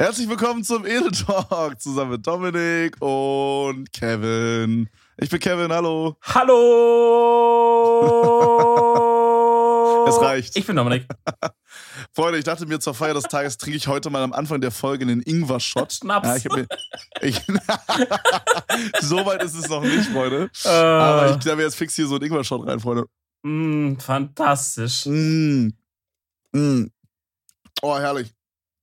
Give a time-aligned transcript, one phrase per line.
[0.00, 4.88] Herzlich willkommen zum Edel Talk zusammen mit Dominik und Kevin.
[5.18, 6.16] Ich bin Kevin, hallo.
[6.22, 6.56] Hallo!
[10.08, 10.56] Es reicht.
[10.56, 11.06] Ich bin Dominik.
[12.14, 14.70] Freunde, ich dachte mir, zur Feier des Tages trinke ich heute mal am Anfang der
[14.70, 15.92] Folge einen Ingwer-Shot.
[15.92, 16.26] Schnaps.
[16.26, 16.66] Ja, ich mir,
[17.20, 17.36] ich,
[19.02, 20.50] so weit ist es noch nicht, Freunde.
[20.64, 23.04] Äh, Aber ich glaube, jetzt fix hier so einen Ingwer-Shot rein, Freunde.
[23.42, 25.04] mm, fantastisch.
[25.04, 25.72] Mm.
[26.52, 26.86] Mm.
[27.82, 28.32] Oh, herrlich.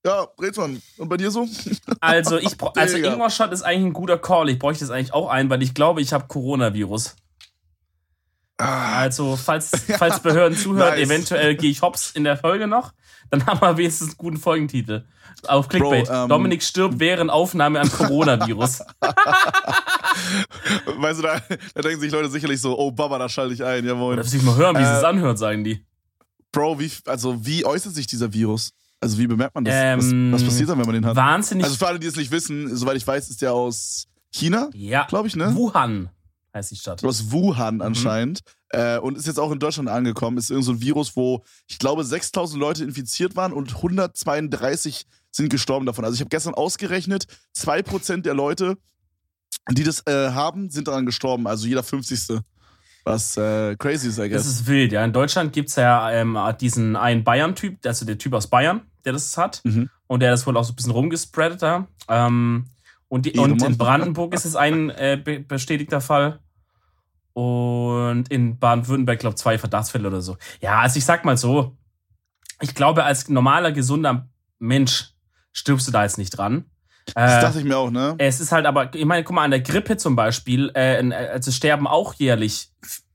[0.07, 0.81] Ja, Brezmann.
[0.97, 1.45] Und bei dir so?
[1.99, 2.97] Also, ich also.
[2.97, 4.47] Ingwer-Shot ist eigentlich ein guter Call.
[4.49, 7.15] Ich bräuchte das eigentlich auch ein, weil ich glaube, ich habe Coronavirus.
[8.57, 11.05] Ah, Also, falls, falls Behörden zuhören, Nice.
[11.09, 12.93] eventuell gehe ich hops in der Folge noch.
[13.29, 15.05] Dann haben wir wenigstens einen guten Folgentitel.
[15.47, 16.05] Auf Clickbait.
[16.07, 18.79] Bro, ähm, Dominik stirbt während Aufnahme an Coronavirus.
[20.97, 21.39] weißt du, da,
[21.75, 24.15] da denken sich Leute sicherlich so, oh Baba, da schalte ich ein, ja moin.
[24.17, 25.85] Darf ich mal hören, wie Äh, es anhört, sagen die.
[26.53, 28.71] Bro, wie, also wie äußert sich dieser Virus?
[28.99, 29.73] Also wie bemerkt man das?
[29.75, 31.15] Ähm, was, was passiert dann, wenn man den hat?
[31.15, 31.65] Wahnsinnig.
[31.65, 35.05] Also für alle, die es nicht wissen, soweit ich weiß, ist der aus China, ja.
[35.05, 35.55] glaube ich, ne?
[35.55, 36.09] Wuhan
[36.57, 37.03] heißt die Stadt.
[37.03, 38.41] Aus Wuhan anscheinend.
[38.69, 40.37] Äh, und ist jetzt auch in Deutschland angekommen.
[40.37, 45.49] Ist irgend so ein Virus, wo ich glaube 6000 Leute infiziert waren und 132 sind
[45.49, 46.03] gestorben davon.
[46.03, 48.77] Also ich habe gestern ausgerechnet, 2% der Leute,
[49.71, 51.47] die das äh, haben, sind daran gestorben.
[51.47, 52.39] Also jeder 50.
[53.07, 54.47] Was äh, crazy ist, I Das guess.
[54.47, 55.03] ist wild, ja.
[55.03, 59.13] In Deutschland gibt es ja ähm, diesen einen Bayern-Typ, also der Typ aus Bayern, der
[59.13, 59.61] das hat.
[59.63, 59.89] Mhm.
[60.07, 61.87] Und der das wohl auch so ein bisschen rumgespreadet da.
[62.09, 62.65] Ähm,
[63.07, 66.39] und, die, und in Brandenburg ist es ein äh, be bestätigter Fall.
[67.33, 70.37] Und in Baden-Württemberg, glaube ich, zwei Verdachtsfälle oder so.
[70.59, 71.77] Ja, also ich sag mal so,
[72.61, 74.27] ich glaube, als normaler, gesunder
[74.59, 75.13] Mensch
[75.53, 76.65] stirbst du da jetzt nicht dran.
[77.15, 78.15] Das Äh, dachte ich mir auch, ne?
[78.17, 81.13] es ist halt aber, ich meine, guck mal, an der Grippe zum Beispiel, äh, in-
[81.13, 82.69] also sterben auch jährlich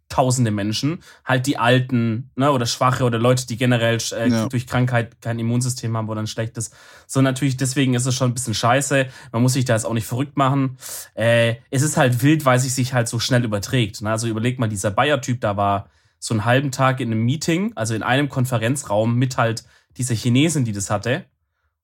[0.08, 4.46] tausende Menschen, halt die Alten, ne, oder Schwache oder Leute, die generell äh, Ja.
[4.46, 6.70] durch Krankheit kein Immunsystem haben oder ein schlechtes.
[7.06, 9.06] So natürlich, deswegen ist es schon ein bisschen scheiße.
[9.32, 10.76] Man muss sich da jetzt auch nicht verrückt machen.
[11.14, 14.02] Äh, es ist halt wild, weil sich sich halt so schnell überträgt.
[14.02, 14.10] Ne?
[14.10, 15.88] Also überleg mal, dieser Bayer-Typ, da war
[16.18, 19.64] so einen halben Tag in einem Meeting, also in einem Konferenzraum mit halt
[19.96, 21.24] dieser Chinesin, die das hatte,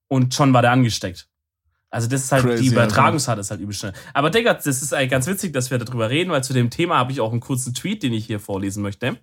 [0.09, 1.28] und schon war der angesteckt.
[1.91, 3.95] Also das ist halt, Crazy, die Übertragungsrate ist halt übel schnell.
[4.13, 6.99] Aber Digga, das ist eigentlich ganz witzig, dass wir darüber reden, weil zu dem Thema
[6.99, 9.19] habe ich auch einen kurzen Tweet, den ich hier vorlesen möchte.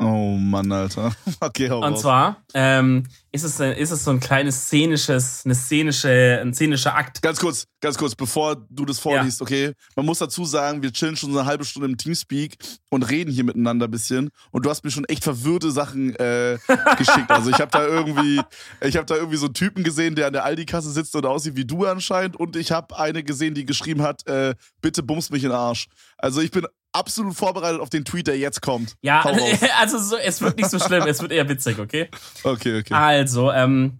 [0.00, 1.12] Oh Mann, Alter.
[1.40, 2.00] Okay, hau Und raus.
[2.02, 7.20] zwar ähm, ist, es, ist es so ein kleines szenisches, eine szenische, ein szenischer Akt.
[7.20, 9.72] Ganz kurz, ganz kurz, bevor du das vorliest, okay?
[9.96, 12.56] Man muss dazu sagen, wir chillen schon so eine halbe Stunde im Teamspeak
[12.90, 14.30] und reden hier miteinander ein bisschen.
[14.52, 16.58] Und du hast mir schon echt verwirrte Sachen äh,
[16.96, 17.30] geschickt.
[17.30, 18.40] Also ich habe da irgendwie,
[18.80, 21.56] ich habe da irgendwie so einen Typen gesehen, der an der Aldi-Kasse sitzt und aussieht
[21.56, 22.36] wie du anscheinend.
[22.36, 25.88] Und ich habe eine gesehen, die geschrieben hat, äh, bitte bumst mich in den Arsch.
[26.18, 28.96] Also ich bin absolut vorbereitet auf den Tweet, der jetzt kommt.
[29.02, 29.22] Ja,
[29.78, 32.08] also so, es wird nicht so schlimm, es wird eher witzig, okay?
[32.42, 32.94] Okay, okay.
[32.94, 33.98] Also, ähm,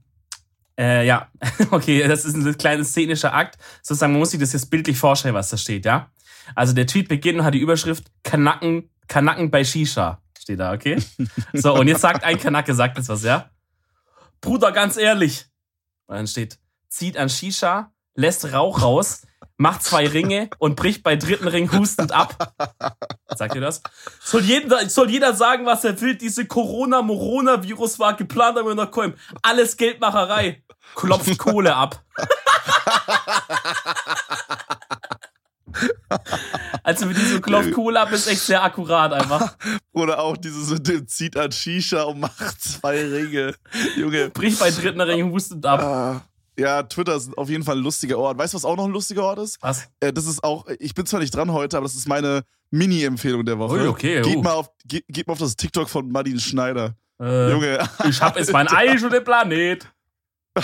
[0.78, 1.28] äh, ja,
[1.70, 3.58] okay, das ist ein kleiner szenischer Akt.
[3.82, 6.10] Sozusagen, man muss sich das jetzt bildlich vorstellen, was da steht, ja?
[6.54, 10.22] Also der Tweet beginnt und hat die Überschrift Kanaken, Kanaken bei Shisha.
[10.38, 10.96] Steht da, okay?
[11.52, 13.50] So, und jetzt sagt ein Kanake, sagt jetzt was, ja?
[14.40, 15.46] Bruder, ganz ehrlich.
[16.06, 19.22] Und dann steht, zieht an Shisha, lässt Rauch raus,
[19.58, 22.54] macht zwei Ringe und bricht bei dritten Ring hustend ab.
[23.36, 23.82] Sagt ihr das?
[24.20, 26.14] Soll jeder, soll jeder sagen, was er will.
[26.14, 29.14] Diese Corona-Morona-Virus war geplant, aber noch kommen.
[29.42, 30.62] Alles Geldmacherei.
[30.94, 32.02] Klopft Kohle ab.
[36.82, 39.56] also mit diesem Klopft Kohle ab ist echt sehr akkurat einfach.
[39.92, 43.54] Oder auch dieses mit dem zieht an Shisha und macht zwei Ringe.
[43.96, 44.30] Junge.
[44.30, 46.22] Bricht bei dritten Ring hustend ab.
[46.58, 48.36] Ja, Twitter ist auf jeden Fall ein lustiger Ort.
[48.36, 49.58] Weißt du, was auch noch ein lustiger Ort ist?
[49.60, 49.88] Was?
[50.00, 53.44] Äh, das ist auch, ich bin zwar nicht dran heute, aber das ist meine Mini-Empfehlung
[53.44, 53.74] der Woche.
[53.74, 54.42] Ui, okay, geht, uh.
[54.42, 56.96] mal auf, geht, geht mal auf das TikTok von Martin Schneider.
[57.20, 59.86] Äh, Junge, ich hab es mein Ei schon im Planet.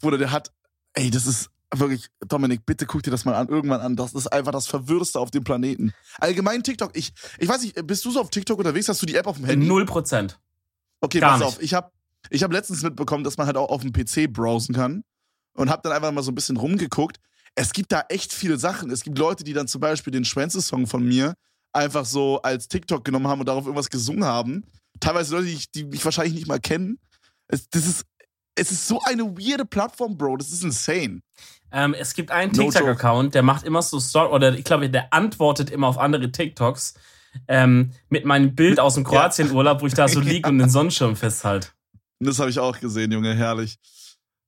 [0.00, 0.52] Bruder, der hat,
[0.94, 3.94] ey, das ist wirklich, Dominik, bitte guck dir das mal an, irgendwann an.
[3.94, 5.94] Das ist einfach das Verwirrste auf dem Planeten.
[6.18, 8.88] Allgemein TikTok, ich, ich weiß nicht, bist du so auf TikTok unterwegs?
[8.88, 9.64] Hast du die App auf dem Handy?
[9.64, 10.40] Null Prozent.
[11.00, 11.48] Okay, Gar pass nicht.
[11.48, 11.62] auf.
[11.62, 11.92] Ich habe
[12.30, 15.04] ich hab letztens mitbekommen, dass man halt auch auf dem PC browsen kann
[15.54, 17.18] und habe dann einfach mal so ein bisschen rumgeguckt.
[17.54, 18.90] Es gibt da echt viele Sachen.
[18.90, 21.34] Es gibt Leute, die dann zum Beispiel den Schwänze-Song von mir
[21.72, 24.64] einfach so als TikTok genommen haben und darauf irgendwas gesungen haben.
[25.00, 26.98] Teilweise Leute, die, ich- die mich wahrscheinlich nicht mal kennen.
[27.48, 28.04] Es, das ist,
[28.54, 30.36] es ist so eine weirde Plattform, Bro.
[30.38, 31.20] Das ist insane.
[31.72, 35.12] Ähm, es gibt einen No TikTok-Account, der macht immer so Story, oder ich glaube, der
[35.12, 36.94] antwortet immer auf andere TikToks
[37.46, 41.14] ähm, mit meinem Bild aus dem Kroatien-Urlaub, wo ich da so liege und den Sonnenschirm
[41.16, 41.68] festhalte.
[42.18, 43.78] Und das habe ich auch gesehen, Junge, herrlich.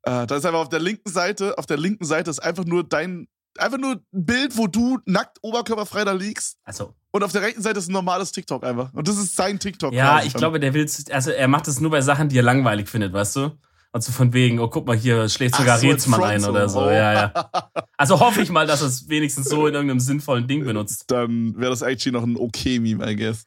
[0.04, 2.84] Äh, da ist einfach auf der linken Seite, auf der linken Seite ist einfach nur
[2.84, 3.28] dein,
[3.58, 6.58] einfach nur ein Bild, wo du nackt oberkörperfrei da liegst.
[6.64, 8.92] Also, Und auf der rechten Seite ist ein normales TikTok einfach.
[8.92, 9.92] Und das ist sein TikTok.
[9.92, 12.42] ja, quasi ich glaube, der will, also er macht das nur bei Sachen, die er
[12.42, 13.50] langweilig findet, weißt du?
[13.94, 16.80] Und so von wegen, oh, guck mal, hier schlägt sogar so, Rezmann ein oder so.
[16.84, 16.90] Oh.
[16.90, 17.50] Ja, ja.
[17.98, 21.04] Also hoffe ich mal, dass es wenigstens so in irgendeinem sinnvollen Ding benutzt.
[21.08, 23.46] Dann wäre das actually noch ein okay Meme, I guess.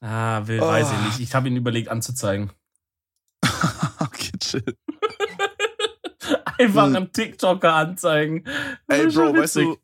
[0.00, 0.66] Ah, will, oh.
[0.66, 1.20] weiß ich nicht.
[1.20, 2.52] Ich habe ihn überlegt anzuzeigen.
[3.98, 4.62] okay, chill.
[6.62, 6.96] Einfach hm.
[6.96, 8.44] einen TikToker anzeigen.
[8.88, 9.76] Ey, Bro, weißt du,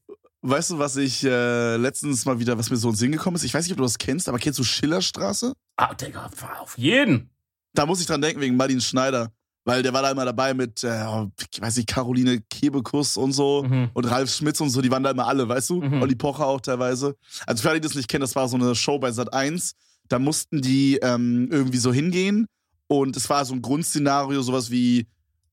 [0.43, 3.37] weißt du, was ich äh, letztens mal wieder, was mir so in den Sinn gekommen
[3.37, 3.45] ist?
[3.45, 5.53] Ich weiß nicht, ob du das kennst, aber kennst du Schillerstraße?
[5.77, 6.31] Ah, Digga,
[6.61, 7.31] auf jeden.
[7.75, 9.31] Da muss ich dran denken, wegen Martin Schneider.
[9.65, 11.05] Weil der war da immer dabei mit, äh,
[11.53, 13.91] ich weiß nicht, Caroline Kebekus und so mhm.
[13.93, 15.83] und Ralf Schmitz und so, die waren da immer alle, weißt du?
[15.83, 16.01] Mhm.
[16.01, 17.17] Olli Pocher auch teilweise.
[17.47, 19.75] Also für alle, die das nicht kennen, das war so eine Show bei Sat 1.
[20.09, 22.47] Da mussten die ähm, irgendwie so hingehen
[22.87, 25.07] und es war so ein Grundszenario, sowas wie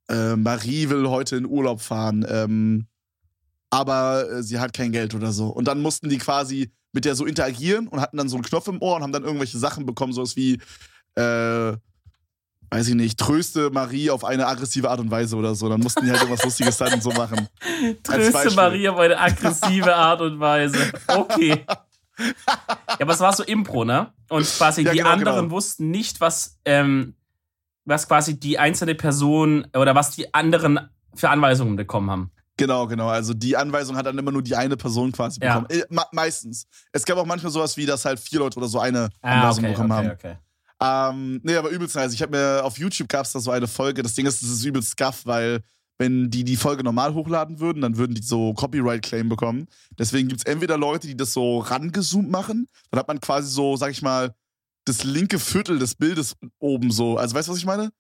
[0.10, 2.88] äh, Marie will heute in Urlaub fahren, ähm,
[3.69, 5.48] aber äh, sie hat kein Geld oder so.
[5.48, 8.68] Und dann mussten die quasi mit der so interagieren und hatten dann so einen Knopf
[8.68, 10.60] im Ohr und haben dann irgendwelche Sachen bekommen, sowas wie
[11.16, 11.74] äh,
[12.72, 15.69] weiß ich nicht, tröste Marie auf eine aggressive Art und Weise oder so.
[15.69, 17.48] Dann mussten die halt irgendwas Lustiges dann so machen.
[18.04, 20.92] Tröste Marie auf eine aggressive Art und Weise.
[21.08, 21.63] Okay.
[22.18, 24.12] Ja, aber es war so Impro, ne?
[24.30, 25.51] Und quasi ja, die genau, anderen genau.
[25.51, 27.16] wussten nicht, was, ähm,
[27.86, 30.80] was quasi die einzelne Person oder was die anderen
[31.14, 32.32] für Anweisungen bekommen haben.
[32.58, 33.10] Genau, genau.
[33.10, 35.60] Also die Anweisung hat dann immer nur die eine Person quasi ja.
[35.60, 35.82] bekommen.
[35.82, 36.68] Äh, meistens.
[36.92, 39.66] Es gab auch manchmal sowas wie, dass halt vier Leute oder so eine ah, Anweisung
[39.66, 40.12] okay, bekommen okay, haben.
[40.12, 40.38] Okay.
[40.82, 42.14] Ähm, nee, aber übelst nice.
[42.14, 44.04] Ich habe mir auf YouTube gab es da so eine Folge.
[44.04, 45.62] Das Ding ist, das ist übelst scuff, weil
[45.98, 49.68] wenn die die Folge normal hochladen würden, dann würden die so Copyright-Claim bekommen.
[49.98, 52.68] Deswegen gibt es entweder Leute, die das so rangezoomt machen.
[52.92, 54.34] Dann hat man quasi so, sag ich mal,
[54.86, 57.18] das linke Viertel des Bildes oben so.
[57.18, 57.92] Also weißt du, was ich meine?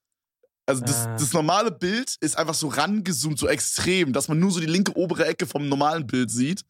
[0.67, 1.09] Also das, äh.
[1.17, 4.95] das normale Bild ist einfach so rangezoomt, so extrem, dass man nur so die linke
[4.95, 6.63] obere Ecke vom normalen Bild sieht.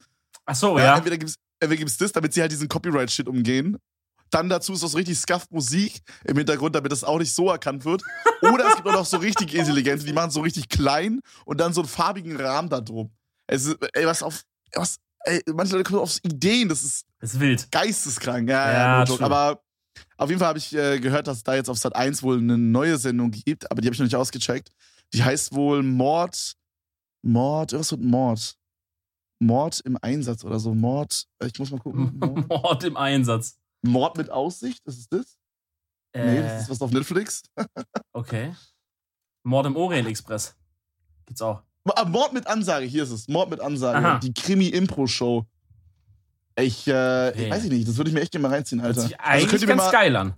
[0.45, 0.85] Ach so, ja.
[0.85, 0.97] ja.
[0.97, 3.77] Entweder gibt es entweder gibt's das, damit sie halt diesen Copyright-Shit umgehen.
[4.31, 8.01] Dann dazu ist das richtig Scuff-Musik im Hintergrund, damit das auch nicht so erkannt wird.
[8.41, 11.73] Oder es gibt auch noch so richtig intelligente, die machen so richtig klein und dann
[11.73, 13.12] so einen farbigen Rahmen da drum.
[13.47, 14.41] Es ist, ey, was auf,
[14.73, 17.71] was, ey, manche Leute kommen auf Ideen, das ist, das ist wild.
[17.71, 19.62] Geisteskrank, ja, ja, ja aber
[20.18, 22.38] auf jeden Fall habe ich äh, gehört, dass es da jetzt auf Sat 1 wohl
[22.38, 24.71] eine neue Sendung gibt, aber die habe ich noch nicht ausgecheckt.
[25.13, 26.56] Die heißt wohl Mord,
[27.21, 28.57] Mord, was wird Mord?
[29.39, 30.74] Mord im Einsatz oder so.
[30.74, 32.13] Mord, ich muss mal gucken.
[32.19, 33.57] Mord, Mord im Einsatz.
[33.81, 35.38] Mord mit Aussicht, ist es das?
[36.13, 37.44] Äh, nee, das ist was auf Netflix.
[38.13, 38.56] okay.
[39.44, 40.56] Mord im Orient Express.
[41.25, 41.62] Gibt's auch.
[41.94, 43.27] Ah, Mord mit Ansage, hier ist es.
[43.27, 43.98] Mord mit Ansage.
[43.98, 44.19] Aha.
[44.19, 45.45] Die Krimi-Impro-Show.
[46.57, 49.01] Ich, äh, ich weiß nicht, das würde ich mir echt gerne mal reinziehen, Alter.
[49.01, 50.33] Hört sich also eigentlich ganz mal, geil an.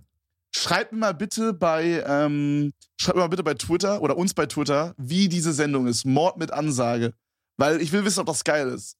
[0.54, 4.46] Schreibt mir mal bitte bei, ähm, schreibt mir mal bitte bei Twitter oder uns bei
[4.46, 6.04] Twitter, wie diese Sendung ist.
[6.04, 7.12] Mord mit Ansage.
[7.56, 8.96] Weil ich will wissen, ob das geil ist.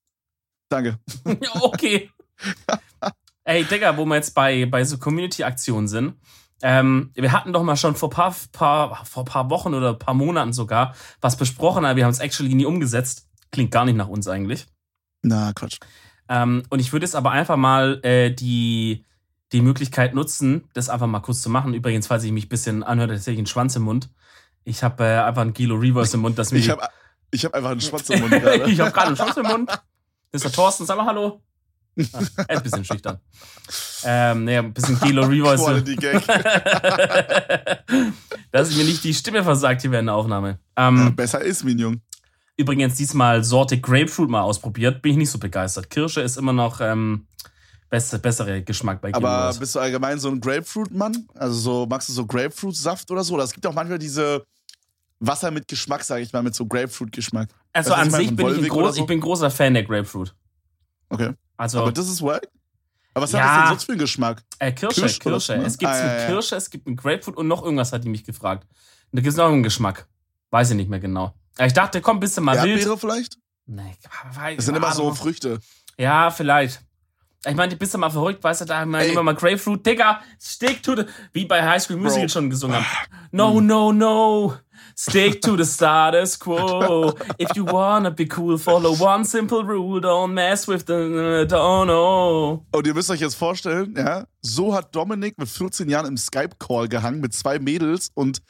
[0.68, 0.98] Danke.
[1.60, 2.10] okay.
[3.44, 6.14] Ey, Digga, wo wir jetzt bei, bei so Community-Aktionen sind.
[6.60, 10.52] Ähm, wir hatten doch mal schon vor paar, paar, vor paar Wochen oder paar Monaten
[10.52, 13.28] sogar was besprochen, aber wir haben es actually nie umgesetzt.
[13.50, 14.66] Klingt gar nicht nach uns eigentlich.
[15.22, 15.78] Na, Quatsch.
[16.28, 19.04] Ähm, und ich würde jetzt aber einfach mal äh, die,
[19.52, 21.74] die Möglichkeit nutzen, das einfach mal kurz zu machen.
[21.74, 24.10] Übrigens, falls ich mich ein bisschen anhöre, tatsächlich einen Schwanz im Mund.
[24.64, 26.38] Ich habe äh, einfach einen Kilo Reverse im Mund.
[26.38, 26.86] Das ich habe
[27.30, 28.70] ich hab einfach einen Schwanz im Mund gerade.
[28.70, 29.70] ich habe gerade einen Schwanz im Mund.
[30.32, 31.40] Der Thorsten, sag mal Hallo.
[31.96, 33.18] Er ist ein bisschen schüchtern.
[34.04, 35.60] Ähm, naja, ein bisschen Kilo Revoice.
[35.64, 36.22] Quality Gag.
[38.52, 40.60] Dass mir nicht die Stimme versagt hier während der Aufnahme.
[40.76, 42.00] Ähm, ja, besser ist, Minion.
[42.58, 45.00] Übrigens diesmal Sorte Grapefruit mal ausprobiert.
[45.00, 45.88] Bin ich nicht so begeistert.
[45.90, 47.28] Kirsche ist immer noch ähm,
[47.88, 51.28] beste, bessere Geschmack bei Kilo Aber bist du allgemein so ein Grapefruit-Mann?
[51.36, 53.34] Also so, magst du so Grapefruit-Saft oder so?
[53.34, 54.44] Oder es gibt auch manchmal diese
[55.20, 57.48] Wasser mit Geschmack, sage ich mal, mit so Grapefruit-Geschmack.
[57.72, 59.00] Also weißt, an sich bin ich, ein groß, so?
[59.02, 60.34] ich bin großer Fan der Grapefruit.
[61.10, 61.34] Okay.
[61.56, 62.48] Also, aber das ist wack?
[63.14, 64.42] Aber was ja, hat das denn sonst für einen Geschmack?
[64.58, 65.58] Äh, Kirsche, Kirsch, Kirsche.
[65.58, 65.64] Ne?
[65.64, 68.24] Es gibt ah, ja, Kirsche, es gibt einen Grapefruit und noch irgendwas hat die mich
[68.24, 68.66] gefragt.
[69.10, 70.06] Und da gibt es noch einen Geschmack.
[70.50, 71.34] Weiß ich nicht mehr genau.
[71.60, 72.86] Ich dachte, komm, bist du mal Erdbeere wild.
[72.86, 73.38] Erdbeere vielleicht?
[73.66, 73.96] Nee,
[74.34, 75.58] weiß, Das sind immer so Früchte.
[75.98, 76.80] Ja, vielleicht.
[77.46, 79.86] Ich meine, bist du mal verrückt, weißt du, da haben wir immer mal Grapefruit.
[79.86, 81.04] Digga, stick to the...
[81.32, 82.28] Wie bei High School Musical Bro.
[82.28, 83.08] schon gesungen haben.
[83.30, 84.56] No, no, no.
[84.96, 87.14] Stick to the status quo.
[87.40, 90.00] If you wanna be cool, follow one simple rule.
[90.00, 92.66] Don't mess with the don't know.
[92.72, 96.88] Und ihr müsst euch jetzt vorstellen, ja, so hat Dominik mit 14 Jahren im Skype-Call
[96.88, 98.42] gehangen mit zwei Mädels und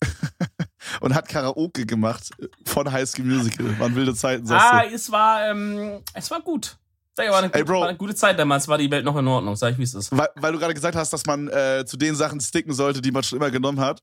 [1.00, 2.30] und hat Karaoke gemacht
[2.66, 3.78] von High School Musical.
[3.78, 4.94] Waren wilde Zeiten, sagst Ah, du.
[4.94, 6.76] es war, ähm, es war gut.
[7.16, 9.56] War eine, Ey, Bro, war eine gute Zeit damals, war die Welt noch in Ordnung,
[9.56, 10.16] sag ich, wie es ist.
[10.16, 13.10] Weil, weil du gerade gesagt hast, dass man äh, zu den Sachen sticken sollte, die
[13.10, 14.02] man schon immer genommen hat.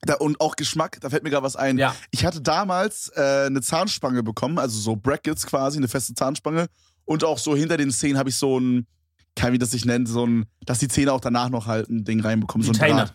[0.00, 1.78] Da, und auch Geschmack, da fällt mir gerade was ein.
[1.78, 1.94] Ja.
[2.10, 6.66] Ich hatte damals äh, eine Zahnspange bekommen, also so Brackets quasi, eine feste Zahnspange.
[7.04, 8.88] Und auch so hinter den Zähnen habe ich so ein,
[9.36, 12.18] kann wie das sich nennt, so ein, dass die Zähne auch danach noch halten, Ding
[12.20, 12.66] reinbekommen.
[12.66, 13.06] Retainer.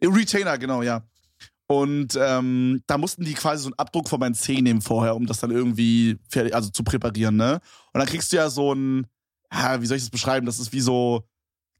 [0.00, 0.14] So ein.
[0.14, 1.02] Retainer, genau, ja.
[1.72, 5.26] Und ähm, da mussten die quasi so einen Abdruck von meinen Zähnen nehmen vorher, um
[5.26, 7.60] das dann irgendwie fertig, also zu präparieren, ne?
[7.94, 9.06] Und dann kriegst du ja so ein,
[9.50, 10.44] ja, wie soll ich das beschreiben?
[10.44, 11.24] Das ist wie so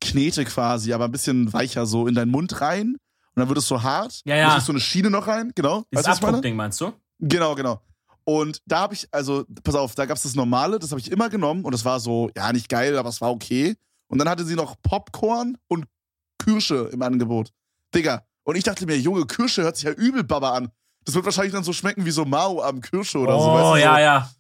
[0.01, 2.93] Knete quasi, aber ein bisschen weicher so in deinen Mund rein.
[3.35, 4.23] Und dann wird es so hart.
[4.25, 4.49] Ja, ja.
[4.49, 5.85] Dann ist so eine Schiene noch rein, genau.
[5.91, 6.29] Das du, ich meine?
[6.29, 6.93] Abdruckding meinst du?
[7.19, 7.83] Genau, genau.
[8.25, 11.11] Und da habe ich, also, pass auf, da gab es das Normale, das habe ich
[11.11, 13.75] immer genommen und das war so, ja, nicht geil, aber es war okay.
[14.09, 15.85] Und dann hatte sie noch Popcorn und
[16.39, 17.51] Kirsche im Angebot.
[17.95, 18.25] Digga.
[18.45, 20.71] Und ich dachte mir, Junge, Kirsche hört sich ja übel Baba an.
[21.05, 23.51] Das wird wahrscheinlich dann so schmecken wie so Mao am Kirsche oder so.
[23.51, 24.01] oh, weißt du, ja, so.
[24.01, 24.31] ja.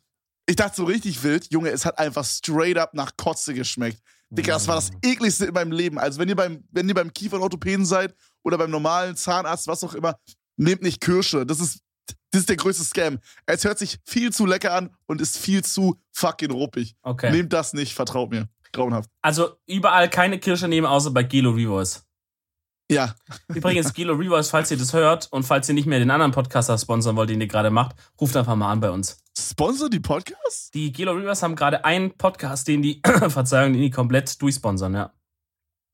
[0.47, 4.00] Ich dachte so richtig wild, Junge, es hat einfach straight up nach Kotze geschmeckt.
[4.30, 5.99] Digga, das war das ekligste in meinem Leben.
[5.99, 9.94] Also wenn ihr beim, wenn ihr beim Kieferorthopäden seid oder beim normalen Zahnarzt, was auch
[9.94, 10.16] immer,
[10.56, 11.44] nehmt nicht Kirsche.
[11.44, 11.80] Das ist,
[12.30, 13.18] das ist der größte Scam.
[13.44, 16.97] Es hört sich viel zu lecker an und ist viel zu fucking ruppig.
[17.02, 17.30] Okay.
[17.30, 18.49] Nehmt das nicht, vertraut mir.
[18.73, 19.11] Grauenhaft.
[19.21, 22.02] Also überall keine Kirsche nehmen, außer bei Gelo Revoice.
[22.92, 23.14] Ja,
[23.49, 26.76] Übrigens, Gelo Revoice, falls ihr das hört und falls ihr nicht mehr den anderen Podcaster
[26.78, 29.18] sponsern wollt, den ihr gerade macht, ruft einfach mal an bei uns.
[29.38, 30.70] Sponsor die Podcasts?
[30.70, 35.12] Die Gelo Revoice haben gerade einen Podcast, den die, Verzeihung, den die komplett durchsponsern, ja.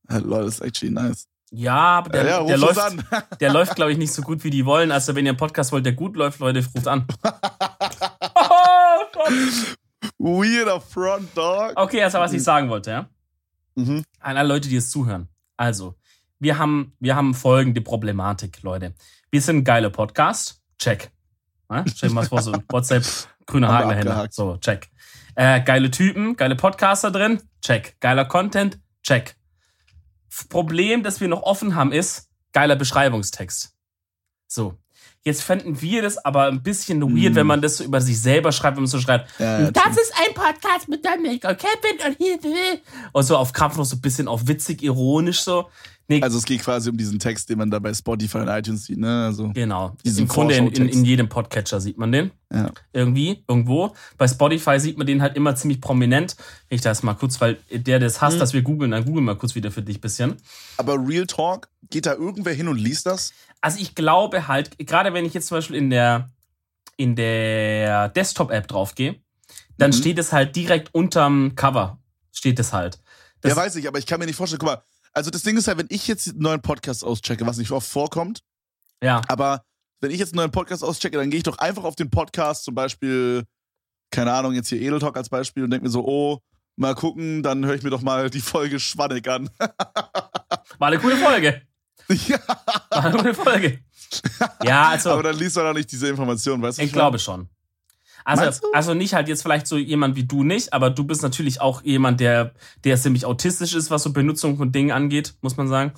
[0.09, 1.27] Ja, Leute, das ist actually nice.
[1.51, 3.03] Ja, aber der, ja, ja, der läuft, an.
[3.39, 4.91] der läuft, glaube ich, nicht so gut, wie die wollen.
[4.91, 7.07] Also, wenn ihr einen Podcast wollt, der gut läuft, Leute, ruft an.
[8.35, 8.79] oh.
[10.17, 11.73] Weirder Front Dog.
[11.75, 13.09] okay, also was ich sagen wollte, ja.
[13.75, 14.03] Mhm.
[14.19, 15.27] An alle Leute, die es zuhören.
[15.57, 15.95] Also,
[16.39, 18.93] wir haben, wir haben folgende Problematik, Leute.
[19.31, 20.61] Wir sind ein geiler Podcast.
[20.77, 21.11] Check.
[21.69, 21.83] Ja?
[21.87, 23.03] Stell dir mal vor, so ein WhatsApp,
[23.45, 24.27] grüner dahinter.
[24.31, 24.89] So, check.
[25.35, 27.41] Äh, geile Typen, geile Podcaster drin.
[27.61, 27.95] Check.
[27.99, 28.79] Geiler Content.
[29.03, 29.35] Check.
[30.49, 33.73] Problem, das wir noch offen haben, ist geiler Beschreibungstext.
[34.47, 34.77] So.
[35.25, 37.35] Jetzt fänden wir das aber ein bisschen weird, Mm.
[37.35, 39.83] wenn man das so über sich selber schreibt, wenn man so schreibt, Ja, ja, das
[39.83, 40.01] true.
[40.01, 42.79] ist ein Podcast mit Dominik und Kevin und hier.
[43.11, 45.69] Und so auf Krampf noch so ein bisschen auf witzig, ironisch so.
[46.09, 48.85] Nee, Also es geht quasi um diesen Text, den man da bei Spotify und iTunes
[48.85, 49.25] sieht, ne?
[49.27, 49.95] Also, genau.
[50.03, 52.31] Im Grunde in, in, in jedem Podcatcher sieht man den.
[52.51, 52.71] ja.
[52.93, 53.93] Irgendwie, irgendwo.
[54.17, 56.35] Bei Spotify sieht man den halt immer ziemlich prominent.
[56.67, 58.39] Ich das mal kurz, weil der, der es hasst, Mhm.
[58.39, 60.35] dass wir googeln, dann google mal kurz wieder für dich ein bisschen.
[60.77, 63.31] Aber Real Talk, geht da irgendwer hin und liest das?
[63.61, 66.29] Also ich glaube halt, gerade wenn ich jetzt zum Beispiel in der,
[66.97, 69.15] in der Desktop-App draufgehe,
[69.77, 69.95] dann Mhm.
[69.95, 71.99] steht es halt direkt unterm Cover.
[72.31, 72.99] Steht es halt.
[73.41, 74.81] Das- ja, weiß ich, aber ich kann mir nicht vorstellen, guck mal,
[75.13, 77.87] also das Ding ist halt, wenn ich jetzt einen neuen Podcast auschecke, was nicht oft
[77.87, 78.41] vorkommt,
[79.03, 79.21] Ja.
[79.27, 79.63] aber
[80.01, 82.63] wenn ich jetzt einen neuen Podcast auschecke, dann gehe ich doch einfach auf den Podcast,
[82.63, 83.43] zum Beispiel,
[84.11, 86.39] keine Ahnung, jetzt hier Edel Talk als Beispiel und denke mir so, oh,
[86.77, 89.49] mal gucken, dann höre ich mir doch mal die Folge Schwanneck an.
[90.77, 91.61] War eine coole Folge.
[92.27, 92.39] ja,
[92.89, 93.79] War eine coole Folge.
[94.63, 95.11] Ja, also.
[95.11, 96.83] aber dann liest du doch nicht diese Informationen, weißt du?
[96.83, 97.49] Ich glaube schon.
[98.25, 101.61] Also, also nicht halt jetzt vielleicht so jemand wie du nicht, aber du bist natürlich
[101.61, 105.67] auch jemand, der, der ziemlich autistisch ist, was so Benutzung von Dingen angeht, muss man
[105.67, 105.93] sagen.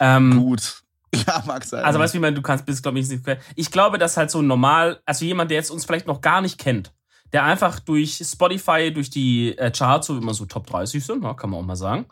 [0.00, 0.82] Ähm, Gut.
[1.26, 1.82] Ja, mag sein.
[1.82, 3.22] also weißt du, wie man, du kannst, bist, glaube ich, nicht.
[3.54, 6.58] Ich glaube, dass halt so normal, also jemand, der jetzt uns vielleicht noch gar nicht
[6.58, 6.92] kennt,
[7.32, 11.32] der einfach durch Spotify, durch die äh, Charts, so immer so Top 30 sind, ja,
[11.32, 12.06] kann man auch mal sagen,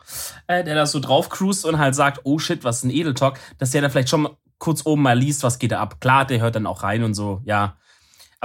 [0.47, 3.39] äh, der da so drauf cruist und halt sagt, oh shit, was ist ein Edeltalk,
[3.57, 5.99] dass der da vielleicht schon mal kurz oben mal liest, was geht da ab.
[5.99, 7.77] Klar, der hört dann auch rein und so, ja.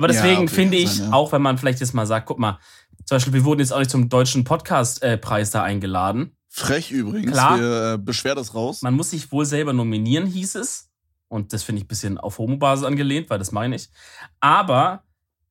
[0.01, 1.13] Aber Ja, deswegen okay, finde ich, sein, ja.
[1.13, 2.59] auch wenn man vielleicht jetzt mal sagt, guck mal,
[3.05, 6.33] zum Beispiel, wir wurden jetzt auch nicht zum deutschen Podcast-Preis da eingeladen.
[6.49, 7.33] Frech übrigens.
[7.33, 7.61] Klar.
[7.61, 8.81] Wir äh, beschweren das raus.
[8.81, 10.89] Man muss sich wohl selber nominieren, hieß es.
[11.29, 13.91] Und das finde ich ein bisschen auf Homobasis angelehnt, weil das meine ich.
[14.41, 15.03] Aber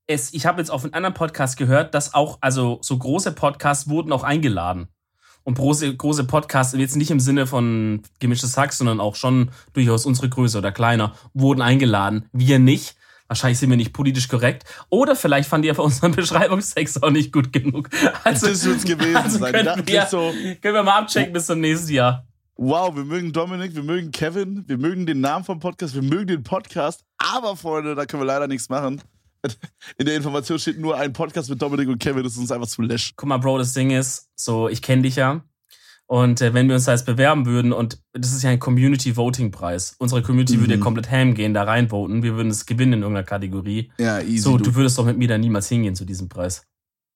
[0.08, 3.88] es, ich habe jetzt auf einem anderen Podcast gehört, dass auch, also so große Podcasts
[3.88, 4.88] wurden auch eingeladen.
[5.44, 10.06] Und große, große Podcasts, jetzt nicht im Sinne von gemischtes Hack, sondern auch schon durchaus
[10.06, 12.26] unsere Größe oder kleiner, wurden eingeladen.
[12.34, 12.96] Wir nicht.
[13.30, 14.64] Wahrscheinlich sind wir nicht politisch korrekt.
[14.90, 17.90] Oder vielleicht fand ihr für unseren Beschreibungstext auch nicht gut genug.
[18.24, 19.54] Also, das wird's gewesen also sein.
[19.54, 22.26] können, wir, so, können wir mal abchecken bis zum nächsten Jahr.
[22.56, 26.28] wow, wir mögen Dominik, wir mögen Kevin, wir mögen den Namen vom Podcast, wir mögen
[26.28, 29.02] den Podcast, aber Freunde, da können wir leider nichts machen.
[29.98, 32.68] In der Information steht nur ein Podcast mit Dominik und Kevin, das ist uns einfach
[32.68, 33.14] zu läsch.
[33.16, 35.42] guck mal, Bro, das Ding ist, so, ich kenne dich ja.
[36.10, 39.96] Und äh, wenn wir uns da jetzt bewerben würden, und das ist ja ein Community-Voting-Preis,
[40.00, 40.62] unsere Community Mhm.
[40.62, 43.92] würde ja komplett ham gehen, da reinvoten, wir würden es gewinnen in irgendeiner Kategorie.
[44.00, 44.40] Ja, easy.
[44.40, 44.66] so, du.
[44.66, 46.64] du würdest doch mit mir da niemals hingehen zu diesem Preis.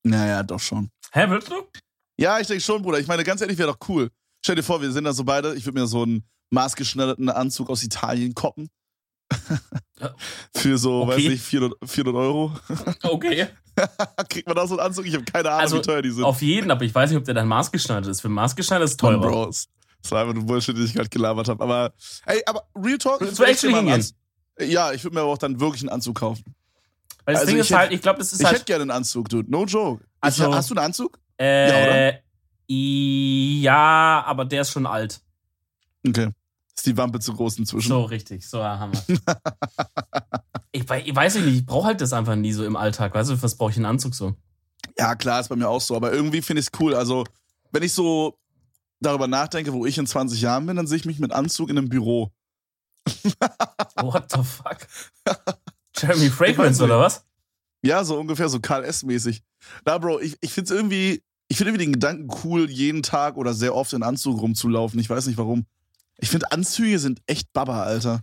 [0.03, 0.89] Naja, doch schon.
[1.11, 1.55] Hä, würdest du?
[2.19, 2.99] Ja, ich denke schon, Bruder.
[2.99, 4.09] Ich meine, ganz ehrlich, wäre doch cool.
[4.45, 5.55] Stell dir vor, wir sind da so beide.
[5.55, 8.69] Ich würde mir so einen maßgeschneiderten Anzug aus Italien koppen.
[9.99, 10.15] Ja.
[10.55, 11.11] Für so, Okay.
[11.11, 12.51] weiß nicht, 400, 400 Euro.
[13.03, 13.47] Okay.
[14.29, 15.05] Kriegt man da so einen Anzug?
[15.07, 16.23] Ich habe keine Ahnung, Also, wie teuer die sind.
[16.23, 18.21] Auf jeden, aber ich weiß nicht, ob der dann maßgeschneidert ist.
[18.21, 19.19] Für maßgeschneidert ist teurer.
[19.19, 19.67] Bros.
[20.01, 21.63] Das war einfach nur Bullshit, den ich gerade gelabert habe.
[21.63, 21.93] Aber,
[22.25, 23.21] ey, aber Real Talk.
[23.21, 24.05] Ich du echt hingehen?
[24.59, 26.43] Ja, ich würde mir aber auch dann wirklich einen Anzug kaufen.
[27.25, 28.65] Weil das Also Ding ich ist hätte- halt, ich glaube, das ist Ich hätte halt.
[28.67, 29.49] gerne einen Anzug, dude.
[29.49, 30.03] No joke.
[30.21, 31.17] Also- ich, hast du einen Anzug?
[31.39, 32.13] Äh,
[32.67, 35.21] ja, aber der ist schon alt.
[36.07, 36.29] Okay.
[36.75, 37.89] Ist die Wampe zu groß inzwischen.
[37.89, 38.47] So, richtig.
[38.47, 39.17] So haben wir.
[40.71, 43.13] ich, ich weiß nicht, ich brauche halt das einfach nie so im Alltag.
[43.13, 44.35] Weißt du, was brauche ich einen Anzug so?
[44.97, 45.95] Ja, klar, ist bei mir auch so.
[45.95, 46.95] Aber irgendwie finde ich es cool.
[46.95, 47.25] Also,
[47.71, 48.37] wenn ich so
[48.99, 51.77] darüber nachdenke, wo ich in 20 Jahren bin, dann sehe ich mich mit Anzug in
[51.77, 52.31] einem Büro.
[54.01, 54.87] What the fuck?
[55.95, 57.25] Jeremy Fragrance oder was?
[57.83, 59.43] Ja, so ungefähr so Karl S-mäßig.
[59.83, 63.35] Da, Bro, ich, ich finde es irgendwie, ich finde irgendwie den Gedanken cool, jeden Tag
[63.35, 64.99] oder sehr oft in Anzug rumzulaufen.
[64.99, 65.65] Ich weiß nicht warum.
[66.17, 68.21] Ich finde Anzüge sind echt Baba, Alter.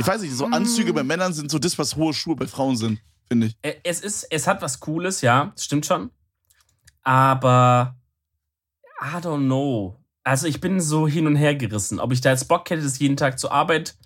[0.00, 2.76] Ich weiß nicht, so Anzüge bei Männern sind so das, was hohe Schuhe bei Frauen
[2.76, 3.56] sind, finde ich.
[3.82, 6.10] Es ist, es hat was Cooles, ja, stimmt schon.
[7.02, 7.96] Aber
[9.00, 9.96] I don't know.
[10.24, 11.98] Also ich bin so hin und her gerissen.
[12.00, 13.96] Ob ich da jetzt Bock hätte, das jeden Tag zur Arbeit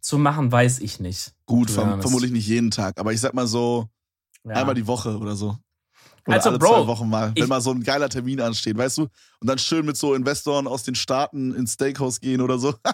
[0.00, 1.34] zu machen, weiß ich nicht.
[1.46, 3.88] Gut, verm vermutlich nicht jeden Tag, aber ich sag mal so
[4.44, 4.54] ja.
[4.54, 5.56] einmal die Woche oder so.
[6.26, 8.98] Oder also, alle Bro, zwei Wochen mal, wenn mal so ein geiler Termin ansteht, weißt
[8.98, 9.02] du?
[9.40, 12.74] Und dann schön mit so Investoren aus den Staaten ins Steakhouse gehen oder so.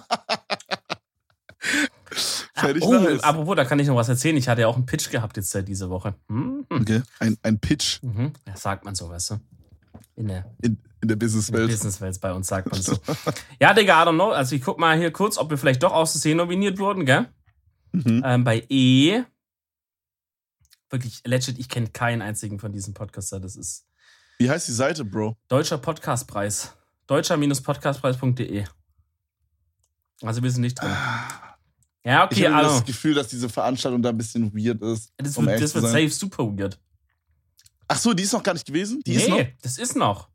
[2.54, 3.22] Fertig oh, nice.
[3.22, 4.36] apropos, da kann ich noch was erzählen.
[4.36, 6.14] Ich hatte ja auch einen Pitch gehabt jetzt seit dieser Woche.
[6.28, 6.64] Mhm.
[6.70, 8.02] Okay, ein, ein Pitch.
[8.02, 8.32] Mhm.
[8.46, 9.40] Ja, sagt man so, weißt du?
[10.16, 11.64] In der, in, in der Businesswelt.
[11.64, 12.96] In der Businesswelt bei uns sagt man so.
[13.60, 14.30] ja, Digga, I don't know.
[14.30, 17.26] Also ich guck mal hier kurz, ob wir vielleicht doch aus der nominiert wurden, gell?
[17.92, 18.22] Mhm.
[18.24, 19.22] Ähm, bei E.
[20.90, 23.40] Wirklich, legit, ich kenne keinen einzigen von diesen Podcaster.
[23.40, 23.86] Das ist.
[24.38, 25.36] Wie heißt die Seite, Bro?
[25.48, 26.74] Deutscher Podcastpreis.
[27.06, 28.64] Deutscher-podcastpreis.de.
[30.22, 30.90] Also wir sind nicht drin.
[32.04, 35.12] Ja, okay, ich habe das Gefühl, dass diese Veranstaltung da ein bisschen weird ist.
[35.16, 36.78] Das um wird, das wird safe super weird.
[37.88, 39.00] Ach so, die ist noch gar nicht gewesen?
[39.06, 39.44] Die nee, ist noch?
[39.62, 40.28] das ist noch.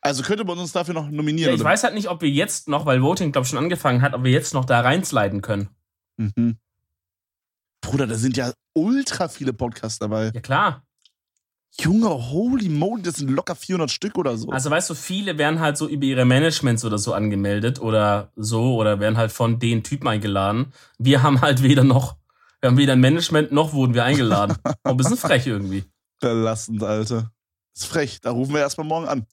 [0.00, 1.50] Also könnte man uns dafür noch nominieren.
[1.50, 1.70] Ja, ich oder?
[1.70, 4.24] weiß halt nicht, ob wir jetzt noch, weil Voting, glaube ich, schon angefangen hat, ob
[4.24, 5.68] wir jetzt noch da reinsliden können.
[6.16, 6.58] Mhm.
[7.82, 10.30] Bruder, da sind ja ultra viele Podcasts dabei.
[10.34, 10.82] Ja, klar.
[11.80, 14.50] Junge, holy moly, das sind locker 400 Stück oder so.
[14.50, 18.76] Also weißt du, viele werden halt so über ihre Managements oder so angemeldet oder so
[18.76, 20.72] oder werden halt von den Typen eingeladen.
[20.98, 22.16] Wir haben halt weder noch,
[22.60, 24.56] wir haben weder ein Management noch wurden wir eingeladen.
[24.82, 25.84] ein bisschen frech irgendwie.
[26.20, 27.32] Verlassend, Alter.
[27.74, 28.20] ist frech.
[28.20, 29.26] Da rufen wir erstmal morgen an.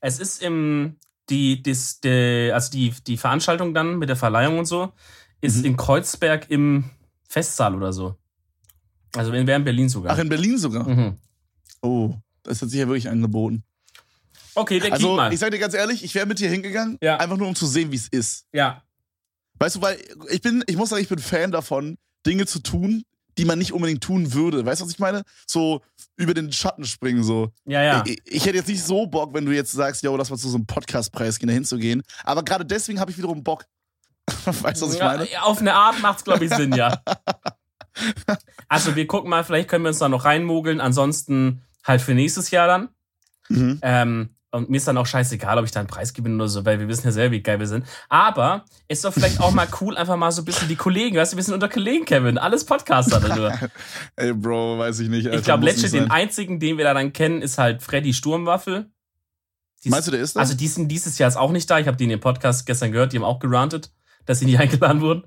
[0.00, 0.96] Es ist im,
[1.28, 4.92] die, dis, die, also die, die Veranstaltung dann mit der Verleihung und so,
[5.40, 5.64] ist mhm.
[5.64, 6.84] in Kreuzberg im
[7.30, 8.16] Festsaal oder so.
[9.16, 10.12] Also wäre in Berlin sogar.
[10.12, 10.86] Ach, in Berlin sogar?
[10.86, 11.16] Mhm.
[11.80, 13.62] Oh, das hat sich ja wirklich angeboten.
[14.54, 15.32] Okay, der Also, mal.
[15.32, 17.16] ich sag dir ganz ehrlich, ich wäre mit dir hingegangen, ja.
[17.18, 18.46] einfach nur um zu sehen, wie es ist.
[18.52, 18.82] Ja.
[19.58, 19.98] Weißt du, weil
[20.30, 23.04] ich bin, ich muss sagen, ich bin Fan davon, Dinge zu tun,
[23.38, 24.66] die man nicht unbedingt tun würde.
[24.66, 25.22] Weißt du, was ich meine?
[25.46, 25.82] So
[26.16, 27.52] über den Schatten springen, so.
[27.64, 28.04] Ja, ja.
[28.06, 30.48] Ich, ich hätte jetzt nicht so Bock, wenn du jetzt sagst, yo, lass mal zu
[30.48, 32.02] so einem Podcastpreis gehen, da hinzugehen.
[32.24, 33.66] Aber gerade deswegen habe ich wiederum Bock.
[34.62, 35.30] weißt du, was ich meine?
[35.30, 37.02] Ja, auf eine Art macht es, glaube ich, Sinn, ja.
[38.68, 40.80] also, wir gucken mal, vielleicht können wir uns da noch reinmogeln.
[40.80, 42.88] Ansonsten halt für nächstes Jahr dann.
[43.48, 43.78] Mhm.
[43.82, 46.64] Ähm, und mir ist dann auch scheißegal, ob ich da einen Preis gewinne oder so,
[46.64, 47.86] weil wir wissen ja selber, wie geil wir sind.
[48.08, 51.32] Aber ist doch vielleicht auch mal cool, einfach mal so ein bisschen die Kollegen, weißt
[51.32, 52.36] du, wir sind unter Kollegen, Kevin.
[52.36, 53.56] Alles Podcaster darüber.
[54.16, 55.26] Ey, Bro, weiß ich nicht.
[55.26, 58.90] Alter, ich glaube, letztlich den einzigen, den wir da dann kennen, ist halt Freddy Sturmwaffel.
[59.84, 60.40] Dies, Meinst du, der ist da?
[60.40, 61.78] Also, die sind dieses Jahr ist auch nicht da.
[61.78, 63.92] Ich habe die in dem Podcast gestern gehört, die haben auch gerantet
[64.26, 65.24] dass sie nicht eingeladen wurden.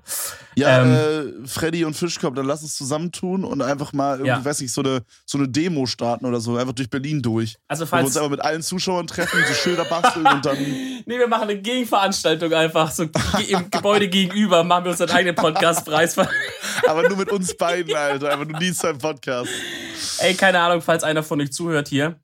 [0.56, 4.44] Ja, ähm, äh, Freddy und Fischkopf, dann lass uns zusammentun und einfach mal, irgendwie, ja.
[4.44, 7.56] weiß nicht, so eine, so eine Demo starten oder so, einfach durch Berlin durch.
[7.66, 10.56] Also falls wir uns einfach mit allen Zuschauern treffen, so Schilder basteln und dann.
[11.06, 15.34] Nee, wir machen eine Gegenveranstaltung einfach, so im Gebäude gegenüber, machen wir uns einen eigenen
[15.34, 16.16] Podcastpreis.
[16.88, 19.50] Aber nur mit uns beiden, Alter, einfach nur dies im Podcast.
[20.18, 22.16] Ey, keine Ahnung, falls einer von euch zuhört hier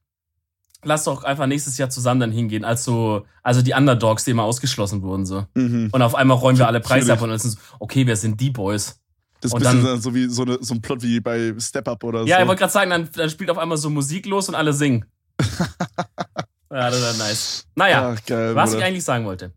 [0.84, 4.44] lass doch einfach nächstes Jahr zusammen dann hingehen, als so, also die Underdogs, die immer
[4.44, 5.46] ausgeschlossen wurden, so.
[5.54, 5.90] Mhm.
[5.92, 8.40] Und auf einmal räumen wir alle Preise ab und dann sind so, okay, wir sind
[8.40, 9.00] die Boys.
[9.40, 11.88] Das ist und dann, dann so wie so, eine, so ein Plot wie bei Step
[11.88, 12.30] Up oder ja, so.
[12.30, 14.72] Ja, ich wollte gerade sagen, dann, dann spielt auf einmal so Musik los und alle
[14.72, 15.06] singen.
[15.40, 17.66] ja, das wäre nice.
[17.74, 18.78] Naja, Ach, geil, was Bruder.
[18.80, 19.52] ich eigentlich sagen wollte.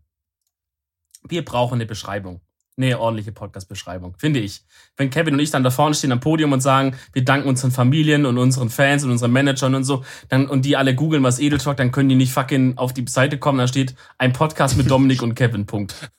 [1.26, 2.40] Wir brauchen eine Beschreibung
[2.76, 4.62] eine ordentliche Podcast-Beschreibung, finde ich.
[4.96, 7.70] Wenn Kevin und ich dann da vorne stehen am Podium und sagen, wir danken unseren
[7.70, 11.38] Familien und unseren Fans und unseren Managern und so, dann, und die alle googeln, was
[11.38, 14.76] Edel Talk, dann können die nicht fucking auf die Seite kommen, da steht ein Podcast
[14.76, 16.10] mit Dominik und Kevin, Punkt.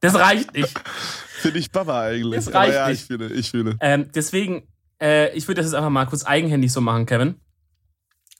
[0.00, 0.78] Das reicht nicht.
[1.40, 2.44] Finde ich Baba eigentlich.
[2.44, 3.00] Das reicht ja, nicht.
[3.00, 3.76] ich fühle, ich fühle.
[3.80, 4.62] Ähm, deswegen,
[5.00, 7.36] äh, ich würde das jetzt einfach mal kurz eigenhändig so machen, Kevin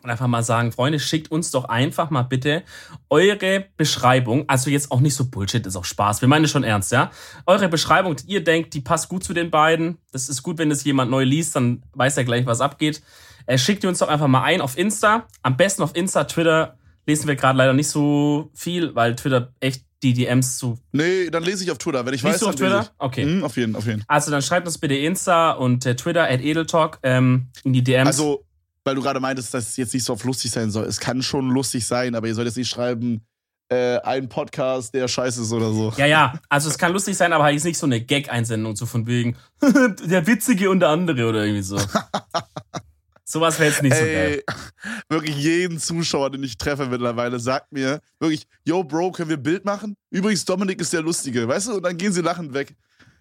[0.05, 2.62] und einfach mal sagen, Freunde, schickt uns doch einfach mal bitte
[3.09, 6.93] eure Beschreibung, also jetzt auch nicht so Bullshit, ist auch Spaß, wir meinen schon ernst,
[6.93, 7.11] ja?
[7.47, 9.99] Eure Beschreibung, die ihr denkt, die passt gut zu den beiden.
[10.12, 13.03] Das ist gut, wenn es jemand neu liest, dann weiß er gleich, was abgeht.
[13.47, 16.79] Äh, schickt ihr uns doch einfach mal ein auf Insta, am besten auf Insta, Twitter
[17.07, 20.79] lesen wir gerade leider nicht so viel, weil Twitter echt die DMs zu.
[20.93, 22.40] Nee, dann lese ich auf Twitter, wenn ich Liest weiß.
[22.40, 22.90] Du auf Twitter?
[22.99, 23.25] Okay.
[23.25, 24.05] Mhm, auf jeden, auf jeden.
[24.07, 28.07] Also dann schreibt uns bitte Insta und äh, Twitter at Edeltalk ähm, in die DMs.
[28.07, 28.45] Also
[28.85, 30.85] weil du gerade meintest, dass es jetzt nicht so auf lustig sein soll.
[30.85, 33.27] Es kann schon lustig sein, aber ihr sollt jetzt nicht schreiben,
[33.70, 35.92] äh, ein Podcast, der scheiße ist oder so.
[35.97, 39.07] Ja, ja, also es kann lustig sein, aber ist nicht so eine Gag-Einsendung, so von
[39.07, 41.81] wegen der Witzige und der andere oder irgendwie so.
[43.27, 44.44] Sowas wäre jetzt nicht so geil.
[45.09, 49.42] Wirklich jeden Zuschauer, den ich treffe mittlerweile, sagt mir wirklich, yo, Bro, können wir ein
[49.42, 49.97] Bild machen?
[50.11, 51.73] Übrigens, Dominik ist der Lustige, weißt du?
[51.77, 52.77] Und dann gehen sie lachend weg.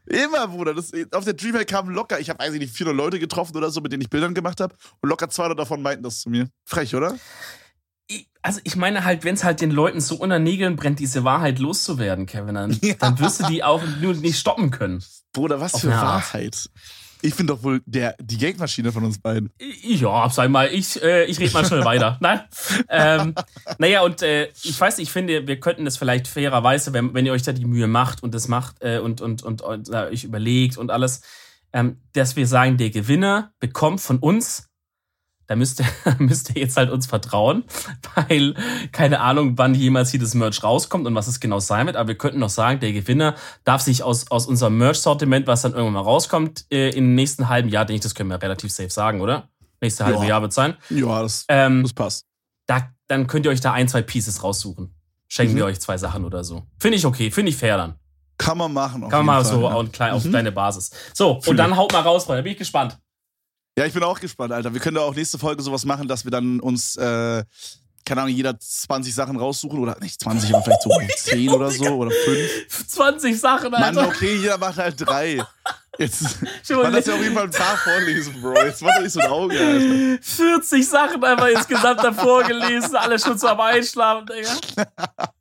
[0.06, 0.74] Immer, Bruder.
[0.74, 3.70] Das, auf der Dreamhack kamen locker, ich habe weiß ich nicht, 400 Leute getroffen oder
[3.70, 4.76] so, mit denen ich Bildern gemacht habe.
[5.02, 6.50] Und locker 200 davon meinten das zu mir.
[6.66, 7.18] Frech, oder?
[8.44, 11.60] also ich meine halt, wenn es halt den Leuten so unter Nägeln brennt, diese Wahrheit
[11.60, 12.94] loszuwerden, Kevin, dann, ja.
[13.00, 15.04] dann wirst du die auch nur nicht stoppen können.
[15.32, 16.70] Bruder, was für Wahrheit.
[17.26, 19.50] Ich bin doch wohl der, die Gagmaschine von uns beiden.
[19.82, 22.18] Ja, sag mal, ich, äh, ich rede mal schnell weiter.
[22.22, 22.42] Nein?
[22.90, 23.34] Ähm,
[23.78, 27.32] naja, und äh, ich weiß, ich finde, wir könnten das vielleicht fairerweise, wenn, wenn ihr
[27.32, 30.26] euch da die Mühe macht und das macht äh, und, und, und, und äh, euch
[30.26, 31.22] überlegt und alles,
[31.72, 34.73] ähm, dass wir sagen, der Gewinner bekommt von uns
[35.48, 35.86] da müsst ihr,
[36.20, 37.64] müsst ihr jetzt halt uns vertrauen,
[38.16, 38.56] weil
[38.92, 41.98] keine Ahnung, wann jemals hier das Merch rauskommt und was es genau sein wird.
[41.98, 45.74] Aber wir könnten noch sagen, der Gewinner darf sich aus, aus unserem Merch-Sortiment, was dann
[45.74, 48.90] irgendwann mal rauskommt, äh, im nächsten halben Jahr, denke ich, das können wir relativ safe
[48.90, 49.50] sagen, oder?
[49.82, 50.30] Nächste halbe ja.
[50.30, 50.76] Jahr wird sein.
[50.90, 52.26] Ja, das, ähm, das passt.
[52.68, 54.96] Da, dann könnt ihr euch da ein, zwei Pieces raussuchen.
[55.28, 55.58] Schenken mhm.
[55.58, 56.64] wir euch zwei Sachen oder so.
[56.80, 57.96] Finde ich okay, finde ich fair dann.
[58.38, 59.02] Kann man machen.
[59.10, 59.74] Kann man mal so ja.
[59.74, 60.18] auf, klein, mhm.
[60.18, 60.92] auf kleine Basis.
[61.14, 62.44] So, Fühl und dann haut mal raus, Freunde.
[62.44, 62.98] Bin ich gespannt.
[63.78, 64.74] Ja, ich bin auch gespannt, Alter.
[64.74, 67.44] Wir können da auch nächste Folge sowas machen, dass wir dann uns, äh,
[68.06, 70.90] keine Ahnung, jeder 20 Sachen raussuchen oder nicht 20, aber vielleicht so
[71.32, 72.88] 10 oder so oder 5.
[72.88, 74.02] 20 Sachen, Alter.
[74.02, 75.44] Mann, okay, jeder macht halt drei.
[75.98, 76.22] Jetzt,
[76.70, 78.64] man lass ja auf jeden Fall ein paar vorlesen, Bro.
[78.64, 80.22] Jetzt mach doch nicht so ein Auge, Alter.
[80.22, 84.86] 40 Sachen einfach insgesamt davor gelesen, alle schon so am Einschlafen, Digga.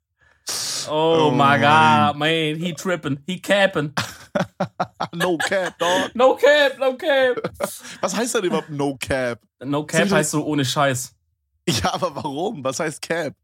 [0.88, 3.92] Oh, oh my god, man, he tripping, he capping.
[5.12, 6.14] no cap, dog.
[6.14, 7.52] No cap, no cap.
[8.00, 9.40] Was heißt denn überhaupt no cap?
[9.64, 11.14] No cap heißt so ohne Scheiß.
[11.68, 12.64] Ja, aber warum?
[12.64, 13.34] Was heißt cap?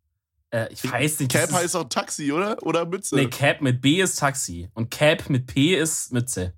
[0.50, 1.32] Äh, ich weiß nicht.
[1.32, 2.56] Cap heißt auch Taxi, oder?
[2.62, 3.16] Oder Mütze?
[3.16, 4.70] Nee, Cap mit B ist Taxi.
[4.74, 6.54] Und Cap mit P ist Mütze.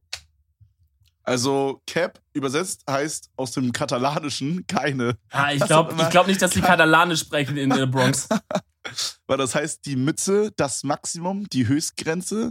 [1.23, 5.17] Also Cap übersetzt heißt aus dem Katalanischen keine.
[5.31, 8.29] Ah, ich glaube glaub nicht, dass die Katalanisch sprechen in der Bronx.
[9.27, 12.51] Weil das heißt die Mütze, das Maximum, die Höchstgrenze.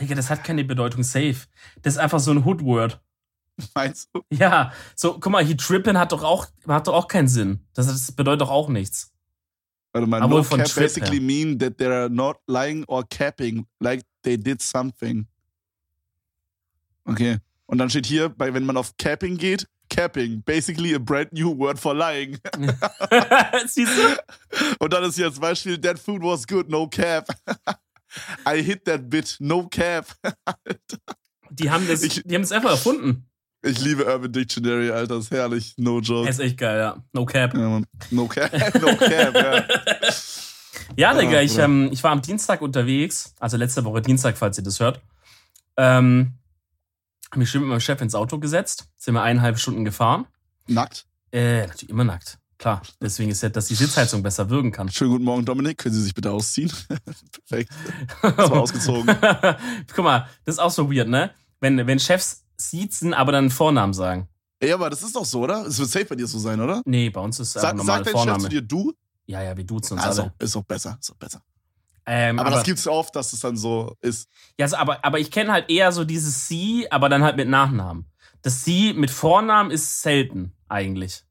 [0.00, 1.46] Digga, das hat keine Bedeutung safe.
[1.82, 3.00] Das ist einfach so ein Hood-Word.
[3.74, 4.22] Meinst du?
[4.30, 7.66] Ja, so, guck mal, hier trippen hat doch auch, hat doch auch keinen Sinn.
[7.74, 9.12] Das, das bedeutet doch auch nichts.
[9.92, 14.02] Warte mal, Aber no von cap basically mean that they're not lying or capping, like
[14.22, 15.26] they did something.
[17.04, 17.38] Okay.
[17.66, 21.56] Und dann steht hier, bei, wenn man auf capping geht, capping, basically a brand new
[21.56, 22.38] word for lying.
[23.66, 24.76] Siehst du?
[24.78, 27.26] Und dann ist hier als Beispiel, that food was good, no cap.
[28.46, 30.06] I hit that bit, no cap.
[31.50, 33.28] die haben das, ich, die haben das einfach erfunden.
[33.62, 36.28] Ich liebe Urban Dictionary, Alter, ist herrlich, no joke.
[36.28, 37.04] ist echt geil, ja.
[37.12, 37.54] No cap.
[37.54, 39.64] Ja, no cap, no cap, ja.
[40.96, 44.64] Ja, Digga, ich, ähm, ich war am Dienstag unterwegs, also letzte Woche Dienstag, falls ihr
[44.64, 45.00] das hört.
[45.76, 46.34] Ähm,
[47.30, 50.26] hab mich schön mit meinem Chef ins Auto gesetzt, sind wir eineinhalb Stunden gefahren.
[50.66, 51.06] Nackt?
[51.30, 52.38] Äh, natürlich immer nackt.
[52.58, 54.88] Klar, deswegen ist ja, dass die Sitzheizung besser wirken kann.
[54.88, 55.78] Schönen guten Morgen, Dominik.
[55.78, 56.72] Können Sie sich bitte ausziehen?
[57.48, 57.72] Perfekt.
[58.20, 59.06] Das war ausgezogen.
[59.94, 61.30] Guck mal, das ist auch so weird, ne?
[61.60, 64.28] Wenn, wenn Chefs siezen, aber dann einen Vornamen sagen.
[64.60, 65.66] Ja, aber das ist doch so, oder?
[65.66, 66.82] Es wird safe bei dir so sein, oder?
[66.84, 68.04] Nee, bei uns ist es normal Vorname.
[68.04, 68.92] Sag dein Chef zu dir du?
[69.26, 70.34] Ja, ja, wir duzen uns also, alle.
[70.40, 71.40] ist doch besser, ist doch besser.
[72.06, 74.28] Ähm, aber, aber das gibt's oft, dass es dann so ist.
[74.58, 77.48] Ja, also, aber, aber ich kenne halt eher so dieses Sie, aber dann halt mit
[77.48, 78.06] Nachnamen.
[78.42, 81.24] Das Sie mit Vornamen ist selten, eigentlich.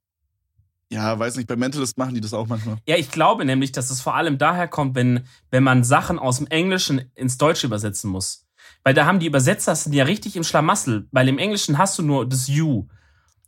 [0.90, 2.78] Ja, weiß nicht, bei Mentalist machen die das auch manchmal.
[2.88, 6.38] Ja, ich glaube nämlich, dass es vor allem daher kommt, wenn, wenn man Sachen aus
[6.38, 8.48] dem Englischen ins Deutsche übersetzen muss.
[8.84, 12.04] Weil da haben die Übersetzer sind ja richtig im Schlamassel, weil im Englischen hast du
[12.04, 12.88] nur das You.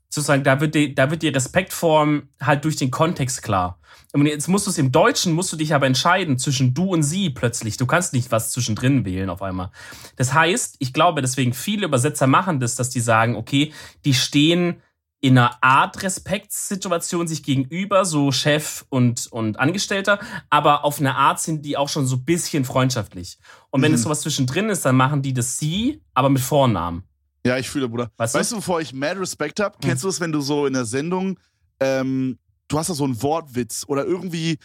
[0.10, 3.80] Sozusagen, da wird die, da wird die Respektform halt durch den Kontext klar.
[4.12, 7.04] Und jetzt musst du es im Deutschen, musst du dich aber entscheiden zwischen du und
[7.04, 7.78] sie plötzlich.
[7.78, 9.70] Du kannst nicht was zwischendrin wählen auf einmal.
[10.16, 13.72] Das heißt, ich glaube, deswegen viele Übersetzer machen das, dass die sagen, okay,
[14.06, 14.82] die stehen
[15.22, 21.42] in einer Art Respektssituation sich gegenüber, so Chef und, und Angestellter, aber auf eine Art
[21.42, 23.38] sind die auch schon so bisschen freundschaftlich.
[23.70, 23.96] Und wenn mhm.
[23.96, 27.04] es sowas zwischendrin ist, dann machen die das sie, aber mit Vornamen.
[27.46, 28.12] Ja, ich fühle, Bruder.
[28.18, 30.74] Weißt, weißt du, bevor ich mad Respekt habe, kennst du es, wenn du so in
[30.74, 31.40] der Sendung,
[31.80, 34.58] ähm, du hast da so einen Wortwitz oder irgendwie,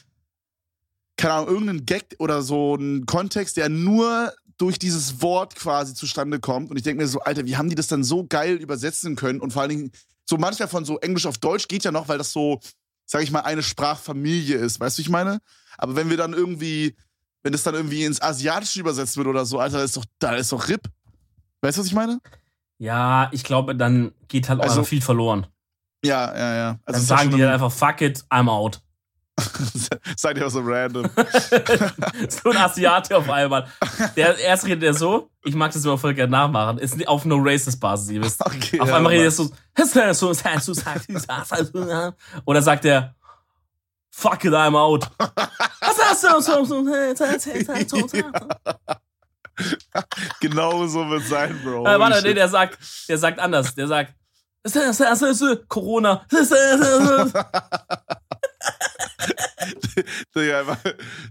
[1.16, 6.38] keine Ahnung, irgendeinen Gag oder so einen Kontext, der nur durch dieses Wort quasi zustande
[6.38, 6.70] kommt.
[6.70, 9.40] Und ich denke mir so, Alter, wie haben die das dann so geil übersetzen können?
[9.40, 9.90] Und vor allen Dingen,
[10.24, 12.60] so manchmal von so Englisch auf Deutsch geht ja noch, weil das so,
[13.06, 14.80] sag ich mal, eine Sprachfamilie ist.
[14.80, 15.40] Weißt du, ich meine?
[15.76, 16.96] Aber wenn wir dann irgendwie,
[17.42, 20.34] wenn das dann irgendwie ins Asiatische übersetzt wird oder so, Alter, da ist doch, da
[20.34, 20.88] ist doch RIP.
[21.60, 22.20] Weißt du, was ich meine?
[22.78, 25.46] Ja, ich glaube, dann geht halt auch also, viel verloren.
[26.04, 26.78] Ja, ja, ja.
[26.84, 28.82] Also dann sagen die dann einfach, fuck it, I'm out.
[30.16, 31.08] Seid ihr auch so random.
[32.28, 33.66] so ein Asiate auf einmal.
[34.16, 37.36] Der, erst redet er so, ich mag das immer voll gerne nachmachen, ist auf No
[37.38, 38.44] Racist Basis, ihr wisst.
[38.44, 39.50] Okay, auf ja, einmal redet er so,
[42.44, 43.14] oder sagt er,
[44.10, 45.10] fuck it, I'm out.
[50.40, 51.86] Genau so wird sein, Bro.
[51.86, 53.74] Äh, warte, nee, der sagt, der sagt anders.
[53.74, 54.14] Der sagt,
[55.68, 56.24] Corona.
[60.34, 60.78] Digga, einfach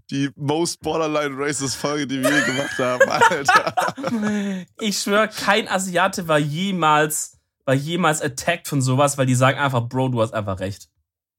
[0.10, 4.66] die most borderline racist Folge, die wir je gemacht haben, Alter.
[4.80, 9.82] Ich schwöre, kein Asiate war jemals, war jemals attacked von sowas, weil die sagen einfach,
[9.88, 10.90] Bro, du hast einfach recht.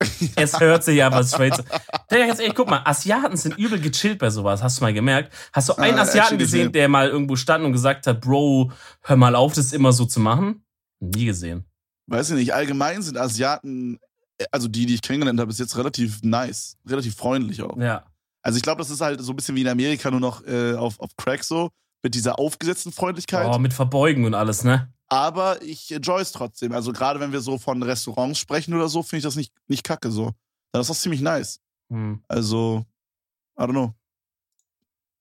[0.36, 1.56] Es hört sich einfach straight.
[2.10, 4.62] Digga, ganz ehrlich, guck mal, Asiaten sind übel gechillt bei sowas.
[4.62, 5.32] Hast du mal gemerkt?
[5.52, 6.72] Hast du einen Ah, Asiaten actually gesehen, gesehen.
[6.72, 10.20] der mal irgendwo stand und gesagt hat, Bro, hör mal auf, das immer so zu
[10.20, 10.64] machen?
[11.00, 11.64] Nie gesehen.
[12.06, 13.98] Weiß ich nicht, allgemein sind Asiaten,
[14.50, 17.76] also die, die ich kennengelernt habe, bis jetzt relativ nice, relativ freundlich auch.
[17.76, 18.04] Ja.
[18.42, 20.74] Also ich glaube, das ist halt so ein bisschen wie in Amerika, nur noch äh,
[20.74, 21.70] auf, auf Crack so,
[22.02, 23.46] mit dieser aufgesetzten Freundlichkeit.
[23.52, 24.92] Oh, mit Verbeugen und alles, ne?
[25.08, 26.72] Aber ich enjoy es trotzdem.
[26.72, 29.84] Also gerade wenn wir so von Restaurants sprechen oder so, finde ich das nicht, nicht
[29.84, 30.32] kacke so.
[30.72, 31.60] Dann ist das ziemlich nice.
[31.90, 32.22] Hm.
[32.28, 32.84] Also,
[33.58, 33.94] I don't know.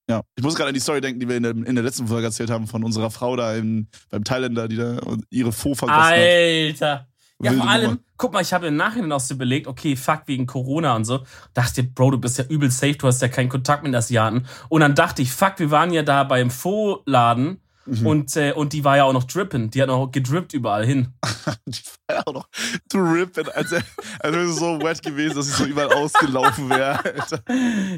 [0.10, 2.08] Ja, ich muss gerade an die Story denken, die wir in der, in der letzten
[2.08, 5.00] Folge erzählt haben von unserer Frau da im, beim Thailänder, die da
[5.30, 6.14] ihre Faux vergessen hat.
[6.14, 7.08] Alter.
[7.42, 7.98] Ja, vor allem, Nummer.
[8.18, 11.24] guck mal, ich habe im Nachhinein auch so überlegt, okay, fuck, wegen Corona und so.
[11.54, 14.46] Dachte, Bro, du bist ja übel safe, du hast ja keinen Kontakt mit Asiaten.
[14.70, 18.08] Und dann dachte ich, fuck, wir waren ja da beim Faux-Laden Mhm.
[18.08, 19.70] und, äh, und die war ja auch noch drippen.
[19.70, 21.10] Die hat noch gedrippt überall hin.
[21.68, 22.48] Die war ja auch noch
[22.94, 23.84] rip, als, als
[24.24, 26.98] wäre sie so wet gewesen, dass sie so überall ausgelaufen wäre.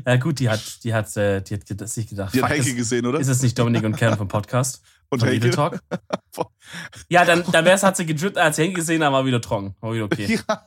[0.04, 3.06] Ja, gut, die hat, die hat, äh, die hat sich gedacht, Die hat ist, gesehen,
[3.06, 3.20] oder?
[3.20, 4.82] ist es nicht Dominik und Kern vom Podcast?
[5.10, 5.56] Und Von Edel Henke?
[5.56, 5.80] Talk?
[7.10, 9.76] Ja, dann, dann wär's, hat sie gedrippt, als sie Henke gesehen haben, war wieder trocken.
[9.80, 10.40] War wieder okay.
[10.48, 10.66] Ja,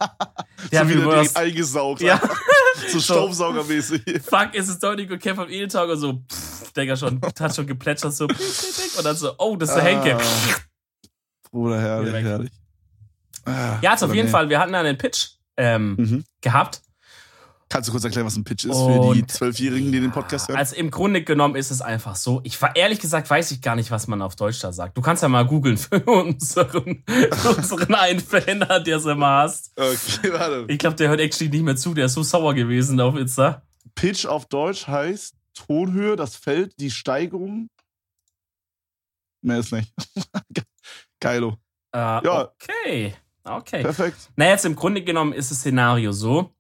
[0.72, 2.01] Der so hat wieder direkt eingesaugt.
[2.01, 2.20] Ja.
[2.92, 4.03] So Staubsaugermäßig.
[4.22, 7.55] fuck, ist es Dominik und Kev vom Edel Talk und so, pff, Digga, schon, hat
[7.57, 10.16] schon geplätschert, so, und dann so, oh, das ist der Henke.
[10.16, 10.20] Ah.
[11.51, 12.51] Bruder, herrlich, herrlich.
[13.44, 14.31] Ah, Ja, also auf jeden nee.
[14.33, 16.24] Fall, wir hatten einen Pitch ähm, Mhm.
[16.40, 16.83] gehabt.
[17.70, 20.48] Kannst du kurz erklären, was ein Pitch ist für die Und- Zwölfjährigen, die den Podcast
[20.48, 20.57] hören?
[20.57, 22.40] Also im Grunde genommen ist es einfach so.
[22.44, 24.96] Ich war ehrlich gesagt, weiß ich gar nicht, was man auf Deutsch da sagt.
[24.96, 29.72] Du kannst ja mal googeln für unseren, für unseren einen Fan, der es immer hasst.
[29.76, 30.64] Okay, warte.
[30.68, 33.62] Ich glaube, der hört actually nicht mehr zu, der ist so sauer gewesen auf Insta.
[33.94, 37.68] Pitch auf Deutsch heißt Tonhöhe, das Feld, die Steigerung.
[39.42, 39.92] Mehr ist nicht.
[41.20, 41.57] Geilo.
[41.92, 42.48] Äh, Ja.
[42.62, 43.14] Okay.
[43.44, 43.83] Okay.
[43.83, 44.31] Perfekt.
[44.37, 46.54] Na, jetzt im Grunde genommen ist das Szenario so: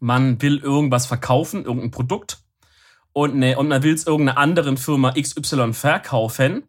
[0.00, 2.42] Man will irgendwas verkaufen, irgendein Produkt,
[3.12, 6.64] und, ne, und man will es irgendeiner anderen Firma XY verkaufen.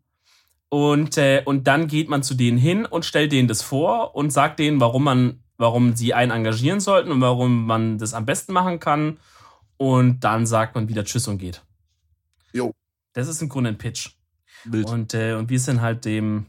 [0.70, 4.32] Und, äh, und dann geht man zu denen hin und stellt denen das vor und
[4.32, 8.54] sagt denen, warum man, warum sie einen engagieren sollten und warum man das am besten
[8.54, 9.18] machen kann.
[9.78, 11.62] Und dann sagt man wieder Tschüss und geht.
[12.54, 12.72] Jo.
[13.14, 14.12] Das ist im Grunde ein Pitch.
[14.64, 14.88] Bild.
[14.88, 16.46] Und, äh, und wir sind halt dem,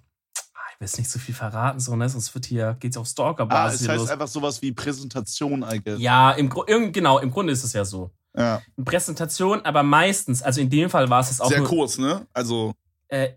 [0.82, 2.08] will jetzt nicht so viel verraten, so, ne?
[2.08, 4.10] sonst wird hier, geht's auf ah, Stalker-Basis es hier heißt los.
[4.10, 6.00] einfach sowas wie Präsentation, I guess.
[6.00, 8.10] Ja, im, irgend- genau, im Grunde ist es ja so.
[8.36, 8.60] Ja.
[8.82, 12.26] Präsentation, aber meistens, also in dem Fall war es jetzt auch Sehr nur, kurz, ne?
[12.32, 12.72] Also,
[13.08, 13.30] äh,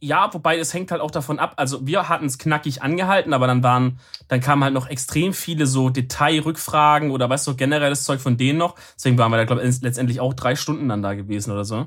[0.00, 1.52] ja, wobei es hängt halt auch davon ab.
[1.56, 5.66] Also wir hatten es knackig angehalten, aber dann waren, dann kamen halt noch extrem viele
[5.66, 8.74] so Detailrückfragen oder weißt du, generelles Zeug von denen noch.
[8.96, 11.86] Deswegen waren wir da, glaube ich, letztendlich auch drei Stunden dann da gewesen oder so.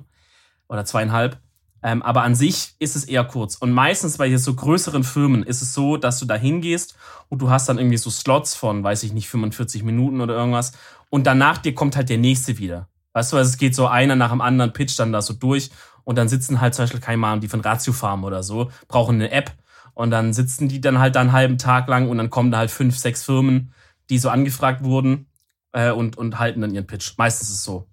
[0.69, 1.37] Oder zweieinhalb.
[1.83, 3.55] Ähm, aber an sich ist es eher kurz.
[3.55, 6.95] Und meistens bei hier so größeren Firmen ist es so, dass du da hingehst
[7.29, 10.73] und du hast dann irgendwie so Slots von, weiß ich nicht, 45 Minuten oder irgendwas.
[11.09, 12.87] Und danach dir kommt halt der nächste wieder.
[13.13, 15.69] Weißt du, also es geht so einer nach dem anderen, pitcht dann da so durch
[16.03, 19.31] und dann sitzen halt zum Beispiel Ahnung, die von Ratio Farm oder so, brauchen eine
[19.31, 19.51] App
[19.93, 22.59] und dann sitzen die dann halt da einen halben Tag lang und dann kommen da
[22.59, 23.73] halt fünf, sechs Firmen,
[24.09, 25.27] die so angefragt wurden
[25.73, 27.13] äh, und, und halten dann ihren Pitch.
[27.17, 27.87] Meistens ist es so.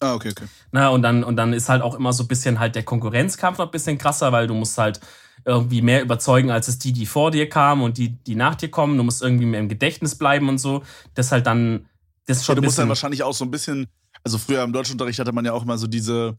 [0.00, 0.48] Ah, okay, okay.
[0.72, 3.58] Na, und dann, und dann ist halt auch immer so ein bisschen halt der Konkurrenzkampf
[3.58, 5.00] noch ein bisschen krasser, weil du musst halt
[5.44, 8.70] irgendwie mehr überzeugen, als es die, die vor dir kamen und die, die nach dir
[8.70, 8.96] kommen.
[8.96, 10.82] Du musst irgendwie mehr im Gedächtnis bleiben und so.
[11.14, 11.86] Das halt dann,
[12.26, 13.88] das ist Ja, schon du ein musst dann wahrscheinlich auch so ein bisschen,
[14.22, 16.38] also früher im Deutschunterricht hatte man ja auch immer so diese,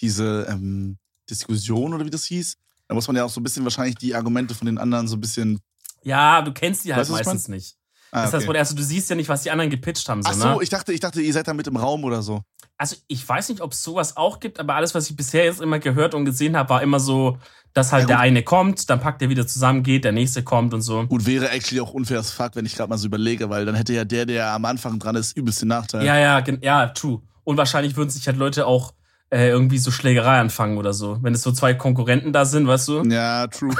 [0.00, 2.56] diese ähm, Diskussion oder wie das hieß.
[2.88, 5.16] Da muss man ja auch so ein bisschen wahrscheinlich die Argumente von den anderen so
[5.16, 5.60] ein bisschen.
[6.02, 7.77] Ja, du kennst die halt Weißt du, meistens nicht.
[8.10, 8.44] Ah, ist das okay.
[8.46, 8.60] Problem.
[8.60, 10.22] Also du siehst ja nicht, was die anderen gepitcht haben.
[10.22, 10.58] So, Ach so, ne?
[10.62, 12.42] ich dachte, ich dachte, ihr seid da mit im Raum oder so.
[12.76, 15.60] Also ich weiß nicht, ob es sowas auch gibt, aber alles, was ich bisher jetzt
[15.60, 17.38] immer gehört und gesehen habe, war immer so,
[17.74, 20.72] dass halt Ja, der eine kommt, dann packt er wieder zusammen, geht, der nächste kommt
[20.74, 21.04] und so.
[21.06, 23.74] Gut, wäre actually auch unfair as fuck, wenn ich gerade mal so überlege, weil dann
[23.74, 26.04] hätte ja der, der am Anfang dran ist, übelst den Nachteil.
[26.04, 27.20] Ja, ja, ja, true.
[27.44, 28.94] Und wahrscheinlich würden sich halt Leute auch
[29.30, 31.18] äh, irgendwie so Schlägerei anfangen oder so.
[31.22, 33.02] Wenn es so zwei Konkurrenten da sind, weißt du?
[33.04, 33.74] Ja, true.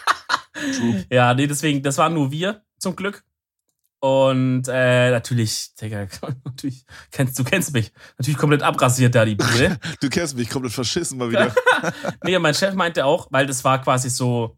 [0.76, 1.04] true.
[1.10, 3.24] Ja, nee, deswegen, das waren nur wir, zum Glück.
[4.00, 6.06] Und äh, natürlich, Digga,
[6.44, 7.92] natürlich, kennst, du kennst mich.
[8.16, 9.78] Natürlich komplett abrasiert da die Bude.
[10.00, 11.52] du kennst mich, komplett verschissen mal wieder.
[12.24, 14.56] nee, mein Chef meinte auch, weil das war quasi so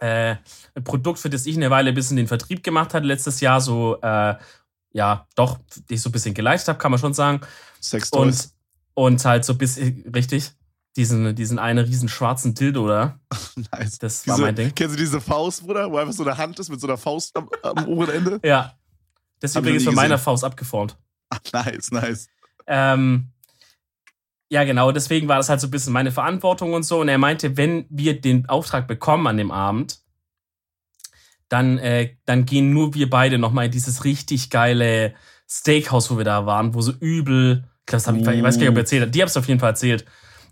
[0.00, 0.36] äh,
[0.74, 3.60] ein Produkt, für das ich eine Weile ein bisschen den Vertrieb gemacht hatte letztes Jahr,
[3.60, 4.34] so, äh,
[4.92, 5.58] ja, doch,
[5.88, 7.40] die ich so ein bisschen geleitet habe, kann man schon sagen.
[7.78, 8.50] Sex und,
[8.94, 10.50] und halt so ein bisschen, richtig,
[10.96, 13.20] diesen, diesen einen riesen schwarzen Dildo, oder?
[13.72, 13.98] nice.
[13.98, 14.72] Das war mein Ding.
[14.74, 17.36] Kennst du diese Faust, Bruder, wo einfach so eine Hand ist mit so einer Faust
[17.36, 18.40] am, am oberen Ende?
[18.44, 18.74] Ja.
[19.40, 20.96] Das ist übrigens von meiner Faust abgeformt.
[21.30, 22.28] Ach, nice, nice.
[22.66, 23.30] Ähm,
[24.50, 27.00] ja, genau, deswegen war das halt so ein bisschen meine Verantwortung und so.
[27.00, 30.00] Und er meinte, wenn wir den Auftrag bekommen an dem Abend,
[31.48, 35.14] dann, äh, dann gehen nur wir beide nochmal in dieses richtig geile
[35.48, 38.68] Steakhouse, wo wir da waren, wo so übel, ich, glaub, ich, ich weiß gar nicht,
[38.68, 40.04] ob ich erzählt habe, die hab's auf jeden Fall erzählt,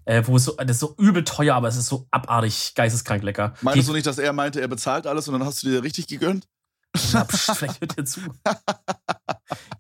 [0.09, 3.23] äh, wo es so, das ist so übel teuer, aber es ist so abartig geisteskrank
[3.23, 3.53] lecker.
[3.61, 6.07] Meintest du nicht, dass er meinte, er bezahlt alles und dann hast du dir richtig
[6.07, 6.49] gegönnt?
[7.13, 8.21] Ja, psch, vielleicht hört er zu.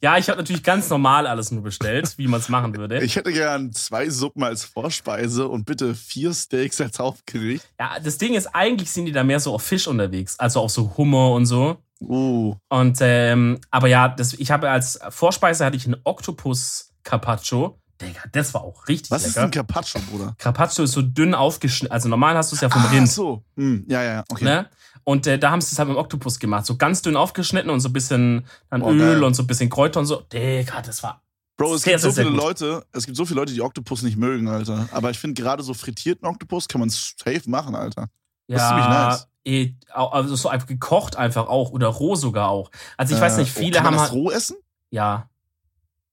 [0.02, 3.02] ja, ich habe natürlich ganz normal alles nur bestellt, wie man es machen würde.
[3.02, 7.66] Ich hätte gern zwei Suppen als Vorspeise und bitte vier Steaks als Hauptgericht.
[7.80, 10.70] Ja, das Ding ist, eigentlich sind die da mehr so auf Fisch unterwegs, also auf
[10.70, 11.78] so Hummer und so.
[12.00, 12.54] Uh.
[12.68, 17.78] Und ähm, aber ja, das, ich habe als Vorspeise hatte ich einen Oktopus Carpaccio.
[18.00, 19.30] Digga, das war auch richtig Was lecker.
[19.30, 20.34] ist ein Carpaccio, Bruder?
[20.38, 21.92] Carpaccio ist so dünn aufgeschnitten.
[21.92, 23.10] Also normal hast du es ja vom ah, Rind.
[23.10, 23.42] so.
[23.56, 24.44] Hm, ja, ja, okay.
[24.44, 24.68] Ne?
[25.04, 26.66] Und äh, da haben sie es halt mit dem Oktopus gemacht.
[26.66, 29.24] So ganz dünn aufgeschnitten und so ein bisschen dann Oh, Öl geil.
[29.24, 30.20] und so ein bisschen Kräuter und so.
[30.32, 31.22] Digga, das war.
[31.56, 32.44] Bro, es Sehr, gibt so sehr, sehr viele gut.
[32.46, 34.88] Leute, es gibt so viele Leute, die Oktopus nicht mögen, Alter.
[34.92, 38.06] Aber ich finde gerade so frittierten Oktopus kann man safe machen, Alter.
[38.46, 39.28] Das ist ziemlich Ja, nice.
[39.44, 42.70] eh, also so einfach gekocht einfach auch oder roh sogar auch.
[42.96, 44.20] Also ich weiß Äh, nicht, oh, viele kann man haben das halt.
[44.20, 44.56] roh essen?
[44.90, 45.28] Ja.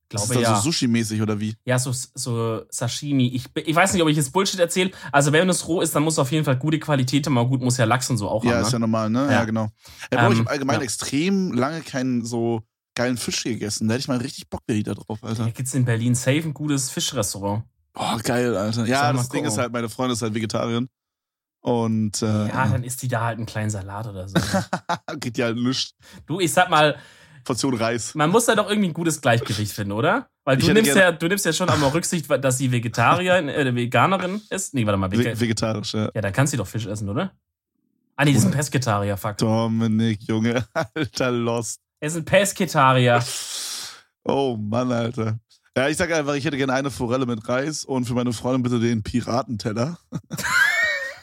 [0.09, 0.61] Das Glaube ist dann ja.
[0.61, 1.55] so Sushi-mäßig oder wie?
[1.65, 3.27] Ja, so, so Sashimi.
[3.29, 4.91] Ich, ich weiß nicht, ob ich jetzt Bullshit erzähle.
[5.11, 7.37] Also, wenn es roh ist, dann muss es auf jeden Fall gute Qualität haben.
[7.37, 8.61] Aber gut, muss ja Lachs und so auch Ja, haben.
[8.61, 8.81] ist ja Ne?
[8.81, 9.25] normal, ne?
[9.25, 9.43] Ja, Ja.
[9.45, 9.69] genau.
[10.11, 10.83] Ja, Bro, ich Ähm, habe allgemein ja.
[10.83, 12.61] extrem lange keinen so
[12.93, 13.87] geilen Fisch gegessen.
[13.87, 15.45] Da hätte ich mal richtig Bock wieder drauf, Alter.
[15.45, 17.63] Hier gibt's in Berlin safe ein gutes Fischrestaurant.
[17.93, 18.85] Boah, geil, Alter.
[18.85, 20.87] Ja, das Ding ist halt, meine Freundin ist halt Vegetarierin.
[21.61, 24.35] Und äh, Ja, dann isst die da halt einen kleinen Salat oder so.
[25.19, 25.95] geht ja halt nichts.
[26.27, 26.95] du, ich sag mal,
[27.45, 28.13] Portion Reis.
[28.15, 30.27] man muss da doch irgendwie ein gutes Gleichgewicht finden, oder?
[30.43, 34.41] Weil du nimmst, ja, du nimmst ja schon einmal Rücksicht, dass sie Vegetarierin, äh, Veganerin
[34.49, 34.73] ist.
[34.73, 36.09] Nee, warte mal, Ve Vege vegetarisch, ja.
[36.13, 37.31] Ja, dann kann sie doch Fisch essen, oder?
[38.17, 39.37] Ah, nee, die ist ein Pesketarier, fuck.
[39.37, 41.79] Dominik, Junge, Alter, lost.
[41.99, 43.23] Er ist ein Pesketarier.
[44.23, 45.39] Oh Mann, Alter.
[45.77, 48.63] Ja, ich sag einfach, ich hätte gerne eine Forelle mit Reis und für meine Freundin
[48.63, 49.97] bitte den Piratenteller.
[50.11, 50.29] und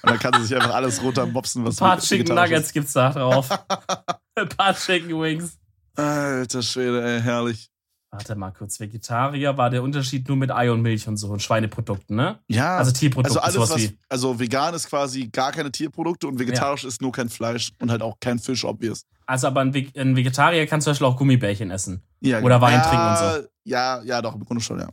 [0.02, 3.48] dann kann sie sich einfach alles runtermopsen, was Ein paar Chicken Nuggets gibt's da drauf.
[4.34, 5.58] ein paar Chicken Wings.
[5.96, 7.68] Alter Schwede, ey, herrlich.
[8.10, 8.78] Warte mal kurz.
[8.78, 12.40] Vegetarier war der Unterschied nur mit Ei und Milch und so und Schweineprodukten, ne?
[12.46, 13.98] Ja, Also also, Tierprodukte, alles, sowas was, wie.
[14.10, 18.02] also vegan ist quasi gar keine Tierprodukte und vegetarisch ist nur kein Fleisch und halt
[18.02, 19.06] auch kein Fisch, obvious.
[19.24, 22.02] Also, aber ein, Ve ein Vegetarier kann zum Beispiel auch Gummibärchen essen.
[22.20, 24.90] Ja, Oder Wein ja, trinken und Ja, ja, doch, im Grunde schon, ja.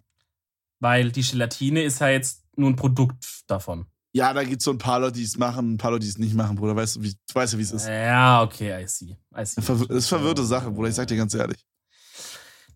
[0.79, 3.85] Weil die Gelatine ist ja jetzt nur ein Produkt davon.
[4.11, 6.17] Ja, da gibt's so ein paar Leute, die es machen, ein paar Leute, die es
[6.17, 6.75] nicht machen, Bruder.
[6.75, 7.87] Weißt du, wie, du weißt wie es ist.
[7.87, 9.17] Ja, okay, I see.
[9.37, 9.61] I see.
[9.61, 10.89] Verw das ist verwirrte Sache, Bruder.
[10.89, 11.63] Ich sag dir ganz ehrlich.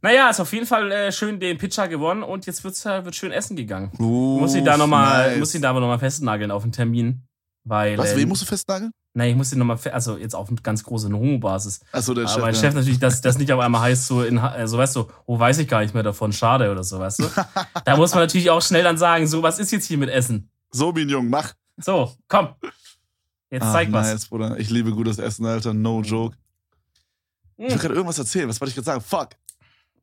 [0.01, 3.15] Naja, ist auf jeden Fall äh, schön den Pitcher gewonnen und jetzt wird's, äh, wird
[3.15, 3.91] schön essen gegangen.
[3.97, 5.39] Uh, muss ihn da nochmal, nice.
[5.39, 7.23] muss ihn da aber nochmal festnageln auf den Termin.
[7.63, 8.91] Weil, Was, ähm, wen musst du festnageln?
[9.13, 11.79] Nein, ich muss ihn nochmal, also jetzt auf eine ganz große Homo-Basis.
[11.93, 12.41] Achso, der Aber Chef.
[12.41, 12.59] mein ja.
[12.59, 15.07] Chef natürlich, dass das nicht auf einmal heißt, so, in, Ha- äh, so weißt du,
[15.25, 17.29] oh, weiß ich gar nicht mehr davon, schade oder so, weißt du.
[17.85, 20.49] da muss man natürlich auch schnell dann sagen, so, was ist jetzt hier mit Essen?
[20.73, 21.53] So, mein Junge, mach.
[21.77, 22.55] So, komm.
[23.49, 24.07] Jetzt Ah, zeig was.
[24.11, 24.57] nice, Bruder.
[24.59, 25.73] Ich liebe gutes Essen, Alter.
[25.73, 26.35] No joke.
[27.57, 28.49] Ich will Hm, gerade irgendwas erzählen.
[28.49, 29.01] Was wollte ich gerade sagen?
[29.01, 29.29] Fuck.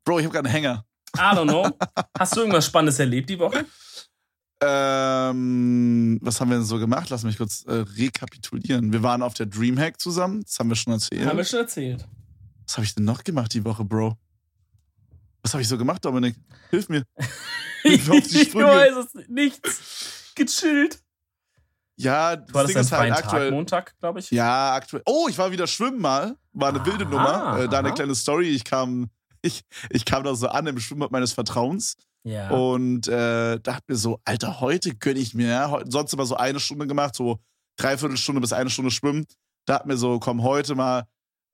[0.05, 0.85] Bro, ich habe gerade einen Hänger.
[1.17, 1.69] I don't know.
[2.19, 3.67] Hast du irgendwas Spannendes erlebt die Woche?
[4.63, 7.09] Ähm, was haben wir denn so gemacht?
[7.11, 8.93] Lass mich kurz äh, rekapitulieren.
[8.93, 10.43] Wir waren auf der Dreamhack zusammen.
[10.45, 11.27] Das haben wir schon erzählt.
[11.27, 12.07] Haben wir schon erzählt.
[12.67, 14.17] Was habe ich denn noch gemacht die Woche, Bro?
[15.43, 16.37] Was habe ich so gemacht, Dominik?
[16.71, 17.05] Hilf mir.
[17.83, 18.67] Ich auf die Sprünge.
[18.67, 20.20] weiß es nichts.
[20.35, 21.01] Gechillt.
[21.97, 23.51] Ja, das hattest Ding einen ist halt freien Tag, aktuell.
[23.51, 24.31] Montag, glaube ich.
[24.31, 25.03] Ja, aktuell.
[25.05, 26.35] Oh, ich war wieder schwimmen mal.
[26.53, 27.59] War eine wilde Aha, Nummer.
[27.65, 27.95] Äh, da eine aha.
[27.95, 28.49] kleine Story.
[28.49, 29.11] Ich kam,
[29.43, 32.49] ich, ich kam da so an im Schwimmbad meines Vertrauens Ja.
[32.51, 35.49] und äh, dachte mir so, Alter, heute gönn ich mir.
[35.49, 37.39] Ja, sonst immer so eine Stunde gemacht, so
[37.77, 39.27] dreiviertel Stunde bis eine Stunde schwimmen.
[39.67, 41.05] Dachte mir so, komm, heute mal.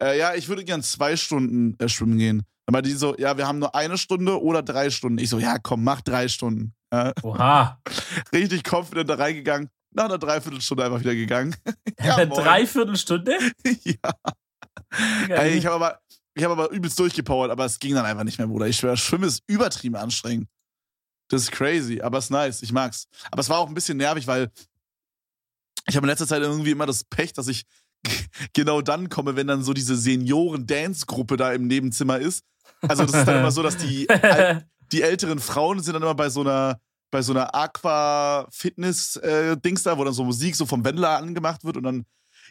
[0.01, 2.43] Äh, ja, ich würde gern zwei Stunden äh, schwimmen gehen.
[2.71, 5.19] Meinte die so, ja, wir haben nur eine Stunde oder drei Stunden.
[5.19, 6.75] Ich so, ja, komm, mach drei Stunden.
[6.93, 7.81] Ja, Oha.
[8.33, 9.71] richtig confident da reingegangen.
[9.93, 11.57] Nach einer Dreiviertelstunde einfach wieder gegangen.
[11.99, 12.29] Ja, Eine.
[12.29, 13.39] Dreiviertelstunde?
[13.85, 14.13] ja.
[15.29, 16.01] Ey, ich habe aber,
[16.35, 18.67] ich hab aber übelst durchgepowert, aber es ging dann einfach nicht mehr, Bruder.
[18.67, 20.47] Ich schwöre, Schwimmen ist übertrieben anstrengend.
[21.29, 22.63] Das ist crazy, aber es ist nice.
[22.63, 23.09] Ich mag's.
[23.31, 24.51] Aber es war auch ein bisschen nervig, weil
[25.87, 27.65] ich habe in letzter Zeit irgendwie immer das Pech, dass ich
[28.53, 32.45] genau dann komme, wenn dann so diese Senioren-Dance-Gruppe da im Nebenzimmer ist.
[32.89, 34.07] Also das ist dann immer so, dass die,
[34.93, 36.79] die älteren Frauen sind dann immer bei so einer
[37.13, 41.85] bei so einer Aqua-Fitness-Dings da, wo dann so Musik so vom Wendler angemacht wird und
[41.85, 42.05] dann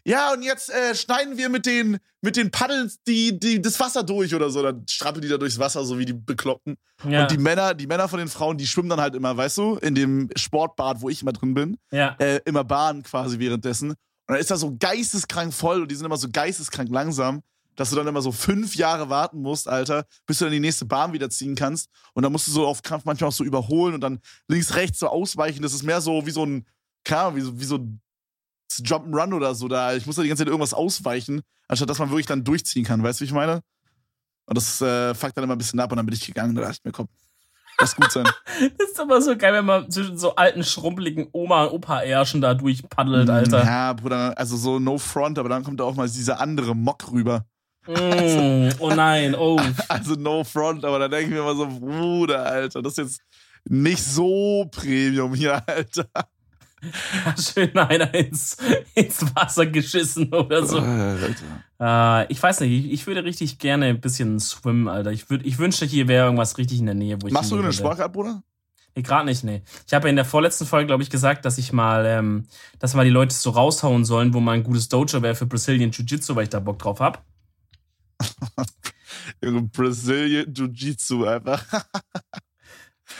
[0.03, 4.03] ja, und jetzt äh, schneiden wir mit den, mit den Paddeln die, die, das Wasser
[4.03, 4.61] durch oder so.
[4.61, 6.77] Dann strappeln die da durchs Wasser, so wie die Bekloppten.
[7.09, 7.23] Ja.
[7.23, 9.77] Und die Männer, die Männer von den Frauen, die schwimmen dann halt immer, weißt du,
[9.77, 11.77] in dem Sportbad, wo ich immer drin bin.
[11.91, 12.15] Ja.
[12.19, 13.91] Äh, immer Bahn quasi währenddessen.
[13.91, 17.41] Und dann ist das so geisteskrank voll und die sind immer so geisteskrank langsam,
[17.75, 20.85] dass du dann immer so fünf Jahre warten musst, Alter, bis du dann die nächste
[20.85, 21.89] Bahn wieder ziehen kannst.
[22.13, 24.99] Und dann musst du so auf Krampf manchmal auch so überholen und dann links, rechts
[24.99, 25.61] so ausweichen.
[25.61, 26.65] Das ist mehr so wie so ein,
[27.03, 27.79] keine Ahnung, wie so, wie so
[28.71, 29.93] Jump'n'Run oder so da.
[29.93, 33.03] Ich muss da die ganze Zeit irgendwas ausweichen, anstatt dass man wirklich dann durchziehen kann.
[33.03, 33.61] Weißt du, wie ich meine?
[34.47, 36.55] Und das äh, fuckt dann immer ein bisschen ab und dann bin ich gegangen.
[36.55, 37.07] Da dachte ich mir, komm,
[37.79, 38.25] lass gut sein.
[38.77, 42.53] das ist aber so geil, wenn man zwischen so alten, schrumpeligen Oma- und Opa-Ärschen da
[42.53, 43.63] durchpaddelt, Alter.
[43.63, 47.11] Ja, Bruder, also so no front, aber dann kommt da auch mal dieser andere Mock
[47.11, 47.45] rüber.
[47.87, 49.59] Mm, oh nein, oh.
[49.87, 53.21] Also no front, aber da denke ich mir immer so, Bruder, Alter, das ist jetzt
[53.67, 56.07] nicht so Premium hier, Alter.
[57.37, 58.57] schön einer ins,
[58.93, 60.79] ins Wasser geschissen oder so.
[61.79, 65.11] Äh, ich weiß nicht, ich, ich, würde richtig gerne ein bisschen swimmen, Alter.
[65.11, 67.33] Ich, würd, ich wünschte, hier wäre irgendwas richtig in der Nähe, wo ich.
[67.33, 68.43] Machst du eine Sportart, Bruder?
[68.95, 69.61] Nee, gerade nicht, nee.
[69.85, 72.47] Ich habe ja in der vorletzten Folge, glaube ich, gesagt, dass ich mal, ähm,
[72.79, 75.91] dass mal die Leute so raushauen sollen, wo mal ein gutes Dojo wäre für Brazilian
[75.91, 77.19] Jiu-Jitsu, weil ich da Bock drauf habe.
[79.73, 81.63] Brazilian Jiu-Jitsu einfach.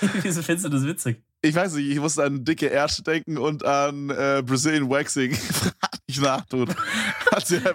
[0.22, 1.24] Wieso findest du das witzig?
[1.46, 5.34] ich weiß nicht, ich musste an dicke Ärsche denken und an äh, Brazilian Waxing.
[5.36, 5.74] Frag
[6.08, 6.66] nicht nach, du.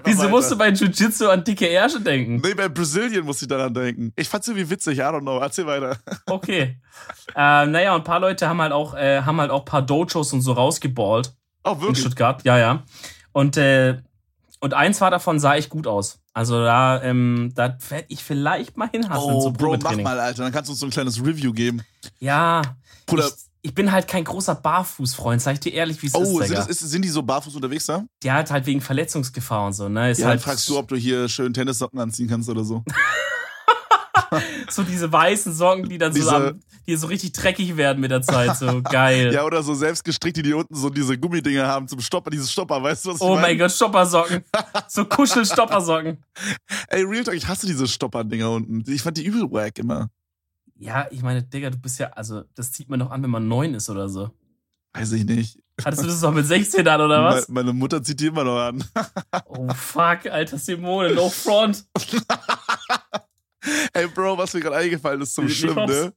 [0.05, 2.41] Wieso musst du bei Jiu-Jitsu an dicke Ärsche denken?
[2.45, 4.13] Nee, bei Brazilian musste ich daran denken.
[4.17, 5.39] Ich fand's irgendwie witzig, I don't know.
[5.39, 5.97] Erzähl weiter.
[6.27, 6.81] Okay.
[7.35, 9.83] äh, naja, und ein paar Leute haben halt auch, äh, haben halt auch ein paar
[9.83, 11.35] Dojos und so rausgeballt.
[11.65, 11.91] Oh, wirklich?
[11.91, 12.85] In Stuttgart, ja, ja.
[13.33, 13.99] Und, äh,
[14.61, 16.20] und eins war davon, sah echt gut aus.
[16.33, 19.33] Also da, ähm, da werde ich vielleicht mal hinhassen.
[19.33, 20.45] Oh, Bro, mach mal, Alter.
[20.45, 21.83] Dann kannst du uns so ein kleines Review geben.
[22.21, 22.63] Ja.
[23.07, 26.41] Bruder, ich, ich bin halt kein großer Barfußfreund, sag ich dir ehrlich, wie es oh,
[26.41, 26.53] ist.
[26.53, 28.05] Oh, sind, sind, die so barfuß unterwegs da?
[28.23, 30.11] Ja, halt, halt wegen Verletzungsgefahr und so, ne?
[30.11, 32.85] Ist ja, halt dann fragst du, ob du hier schön Tennissocken anziehen kannst oder so.
[34.71, 38.11] so diese weißen Socken, die dann diese, so, am, die so richtig dreckig werden mit
[38.11, 39.33] der Zeit, so geil.
[39.33, 42.51] ja, oder so selbst gestrickt, die, die unten so diese Gummidinger haben zum Stopper, dieses
[42.51, 44.45] Stopper, weißt du was ich Oh mein Gott, Stoppersocken.
[44.89, 46.19] so Kuschelstoppersocken.
[46.89, 48.85] Ey, Real Talk, ich hasse diese Stopperdinger unten.
[48.91, 50.11] Ich fand die übel wack immer.
[50.77, 53.47] Ja, ich meine, Digga, du bist ja, also, das zieht man doch an, wenn man
[53.47, 54.31] neun ist oder so.
[54.95, 55.59] Weiß ich nicht.
[55.85, 57.49] Hattest du das doch mit 16 an, oder was?
[57.49, 58.85] Me meine Mutter zieht die immer noch an.
[59.47, 61.85] oh fuck, alter Simone, no front.
[63.93, 66.13] Ey, Bro, was mir gerade eingefallen ist zum ich Schwimmen, ne?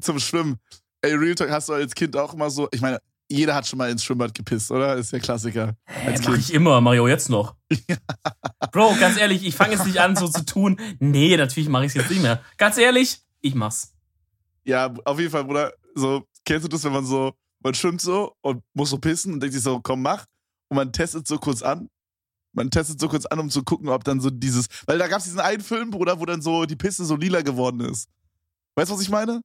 [0.00, 0.58] Zum Schwimmen.
[1.02, 3.00] Ey, Real Talk hast du als Kind auch immer so, ich meine,
[3.30, 4.96] jeder hat schon mal ins Schwimmbad gepisst, oder?
[4.96, 5.76] Ist ja Klassiker.
[5.86, 7.54] Hä, mach ich immer, Mario, jetzt noch.
[8.72, 10.80] Bro, ganz ehrlich, ich fange jetzt nicht an, so zu tun.
[10.98, 12.42] Nee, natürlich mache ich es jetzt nicht mehr.
[12.56, 13.94] Ganz ehrlich, ich mach's.
[14.64, 15.72] Ja, auf jeden Fall, Bruder.
[15.94, 17.32] So, kennst du das, wenn man so,
[17.62, 20.26] man schwimmt so und muss so pissen und denkt sich so, komm, mach.
[20.68, 21.88] Und man testet so kurz an.
[22.52, 24.66] Man testet so kurz an, um zu gucken, ob dann so dieses.
[24.86, 27.80] Weil da gab's diesen einen Film, Bruder, wo dann so die Pisse so lila geworden
[27.80, 28.08] ist.
[28.74, 29.40] Weißt du, was ich meine?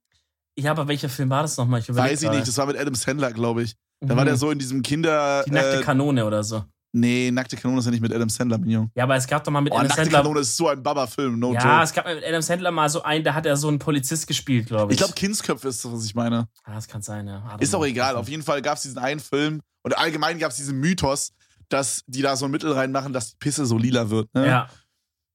[0.58, 1.82] Ja, aber welcher Film war das nochmal?
[1.82, 3.76] Ich Weiß ich nicht, das war mit Adam Sandler, glaube ich.
[4.00, 4.18] Da mhm.
[4.18, 5.44] war der so in diesem Kinder.
[5.46, 6.64] Die nackte äh, Kanone oder so.
[6.98, 8.90] Nee, Nackte Kanone ist ja nicht mit Adam Sandler, Mignon.
[8.96, 10.20] Ja, aber es gab doch mal mit oh, Adam Nackte Sandler.
[10.20, 11.84] Kanone ist so ein Baba-Film, no ja, joke.
[11.84, 14.68] es gab mit Adam Sandler mal so einen, da hat er so einen Polizist gespielt,
[14.68, 14.96] glaube ich.
[14.96, 16.48] Ich glaube, Kindsköpfe ist das, was ich meine.
[16.64, 17.58] Ah, das kann sein, ja.
[17.60, 18.16] Ist auch egal.
[18.16, 21.34] Auf jeden Fall gab es diesen einen Film und allgemein gab es diesen Mythos,
[21.70, 24.34] dass die da so ein Mittel reinmachen, dass die Pisse so lila wird.
[24.34, 24.48] Ne?
[24.48, 24.70] Ja.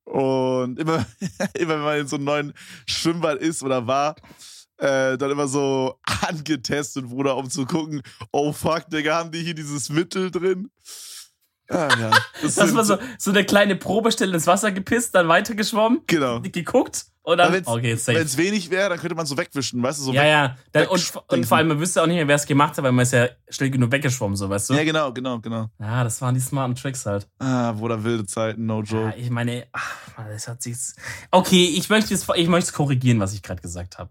[0.04, 1.04] Und immer,
[1.54, 2.52] immer wenn man in so einem neuen
[2.86, 4.16] Schwimmbad ist oder war,
[4.78, 8.02] äh, dann immer so angetestet, Bruder, um zu gucken,
[8.32, 10.70] oh fuck, Digga, haben die hier dieses Mittel drin?
[11.70, 12.10] Ah, ja.
[12.42, 16.40] Das, das war so, so eine kleine Probestelle ins Wasser gepisst, dann weitergeschwommen, genau.
[16.40, 18.18] geguckt und dann, wenn's, okay, safe.
[18.18, 20.04] Wenn es wenig wäre, dann könnte man so wegwischen, weißt du?
[20.04, 20.56] So ja, weg, ja.
[20.72, 22.92] Dann, und, und, vor allem, man wüsste auch nicht mehr, wer es gemacht hat, weil
[22.92, 24.74] man ist ja schnell genug weggeschwommen, so, weißt du?
[24.74, 25.68] Ja, genau, genau, genau.
[25.78, 27.28] Ja, das waren die smarten Tricks halt.
[27.38, 29.10] Ah, wo da wilde Zeiten, no joke.
[29.10, 29.96] Ja, ich meine, ach,
[30.28, 30.76] das hat sich.
[31.30, 34.10] Okay, ich möchte es ich möchte korrigieren, was ich gerade gesagt habe.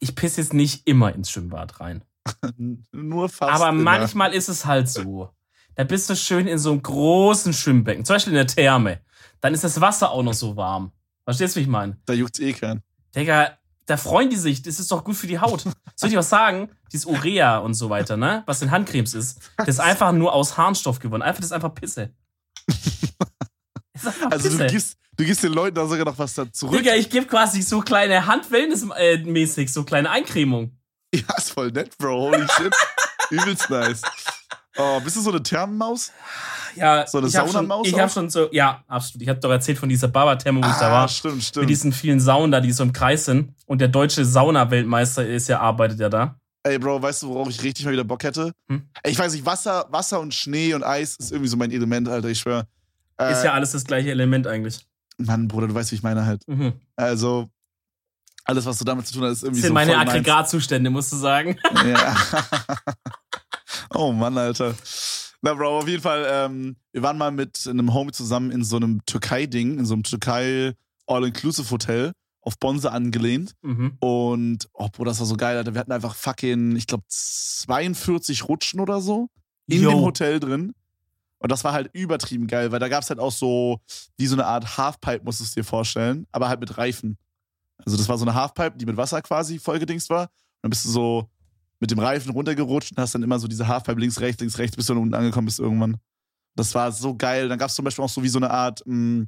[0.00, 2.02] Ich pisse jetzt nicht immer ins Schwimmbad rein.
[2.92, 3.52] Nur fast.
[3.52, 3.82] Aber immer.
[3.82, 5.30] manchmal ist es halt so.
[5.78, 9.00] Da bist du schön in so einem großen Schwimmbecken, zum Beispiel in der Therme.
[9.40, 10.90] Dann ist das Wasser auch noch so warm.
[11.22, 11.96] Verstehst du, wie ich meine?
[12.04, 12.82] Da juckt's eh keinen.
[13.14, 13.56] Digga,
[13.86, 14.60] da freuen die sich.
[14.62, 15.62] Das ist doch gut für die Haut.
[15.94, 16.68] Soll ich was sagen?
[16.90, 18.42] Dieses Urea und so weiter, ne?
[18.46, 19.38] Was in Handcremes ist.
[19.56, 21.22] Das ist einfach nur aus Harnstoff gewonnen.
[21.22, 22.10] Einfach, das ist einfach Pisse.
[23.94, 24.58] Ist einfach also Pisse.
[24.58, 26.76] du gibst, du gibst den Leuten da sogar noch was da zurück.
[26.76, 30.76] Digga, ich gebe quasi so kleine Handwellness-mäßig, so kleine Eincremung.
[31.14, 32.32] Ja, ist voll nett, Bro.
[32.32, 32.74] Holy shit.
[33.30, 34.02] Übelst nice.
[34.80, 36.12] Oh, bist du so eine Thermenmaus?
[36.76, 38.12] Ja, So eine ich habe schon, Saunamaus ich hab auch?
[38.12, 39.22] schon so, ja, absolut.
[39.22, 41.08] Ich habe doch erzählt von dieser Baba-Thermo, wo ich da Ah, war.
[41.08, 41.70] stimmt, Mit stimmt.
[41.70, 43.54] diesen vielen Saunen da, die so im Kreis sind.
[43.66, 46.36] Und der deutsche Sauna-Weltmeister ist ja, arbeitet ja da.
[46.62, 48.52] Ey, Bro, weißt du, worauf ich richtig mal wieder Bock hätte?
[48.68, 48.88] Hm?
[49.02, 52.08] Ey, Ich weiß nicht, Wasser, Wasser und Schnee und Eis ist irgendwie so mein Element,
[52.08, 52.66] Alter, ich schwör.
[53.20, 54.86] Äh, Ist ja alles das gleiche Element eigentlich.
[55.16, 56.46] Mann, Bruder, du weißt, wie ich meine halt.
[56.46, 56.74] Mhm.
[56.94, 57.48] Also,
[58.44, 59.98] alles, was du damit zu tun hast, ist irgendwie Das sind so meine.
[59.98, 61.56] Aggregatzustände, musst du sagen.
[61.84, 62.14] Ja.
[63.94, 64.74] oh Mann, Alter.
[65.40, 68.76] Na, Bro, auf jeden Fall, ähm, wir waren mal mit einem Homie zusammen in so
[68.76, 70.74] einem Türkei-Ding, in so einem Türkei
[71.06, 73.54] All-Inclusive-Hotel auf Bonse angelehnt.
[73.62, 73.96] Mhm.
[74.00, 75.74] Und, oh, Bro, das war so geil, Alter.
[75.74, 79.28] Wir hatten einfach fucking, ich glaube, 42 Rutschen oder so
[79.66, 79.90] in Yo.
[79.90, 80.74] dem Hotel drin.
[81.38, 83.80] Und das war halt übertrieben geil, weil da gab es halt auch so,
[84.16, 87.16] wie so eine Art Halfpipe, musst du es dir vorstellen, aber halt mit Reifen.
[87.84, 90.22] Also das war so eine Halfpipe, die mit Wasser quasi vollgedingst war.
[90.22, 90.30] Und
[90.62, 91.30] dann bist du so
[91.80, 94.76] mit dem Reifen runtergerutscht und hast dann immer so diese Halfpipe links, rechts, links, rechts,
[94.76, 95.96] bis du dann unten angekommen bist irgendwann.
[96.56, 97.48] Das war so geil.
[97.48, 99.26] Dann gab es zum Beispiel auch so wie so eine Art, mh,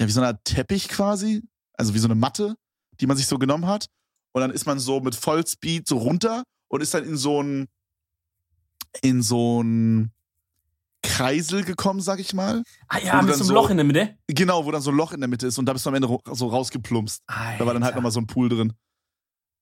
[0.00, 1.42] ja, wie so eine Art Teppich quasi.
[1.74, 2.56] Also wie so eine Matte,
[3.00, 3.86] die man sich so genommen hat.
[4.32, 7.66] Und dann ist man so mit Vollspeed so runter und ist dann in so ein,
[9.02, 10.12] in so ein
[11.02, 12.62] Kreisel gekommen, sag ich mal.
[12.88, 14.16] Ah ja, mit so einem Loch in der Mitte.
[14.26, 15.94] Genau, wo dann so ein Loch in der Mitte ist und da bist du am
[15.94, 17.22] Ende so rausgeplumpst.
[17.26, 18.72] Da war dann halt nochmal so ein Pool drin.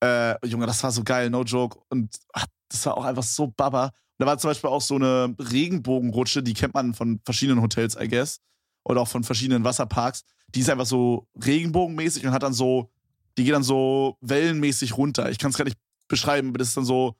[0.03, 1.79] Äh, Junge, das war so geil, no joke.
[1.89, 3.93] Und ach, das war auch einfach so baba.
[4.19, 8.09] Da war zum Beispiel auch so eine Regenbogenrutsche, die kennt man von verschiedenen Hotels, I
[8.09, 8.41] guess.
[8.85, 10.23] Oder auch von verschiedenen Wasserparks.
[10.55, 12.91] Die ist einfach so regenbogenmäßig und hat dann so,
[13.37, 15.31] die geht dann so wellenmäßig runter.
[15.31, 15.77] Ich kann es gar nicht
[16.09, 17.15] beschreiben, aber das ist dann so,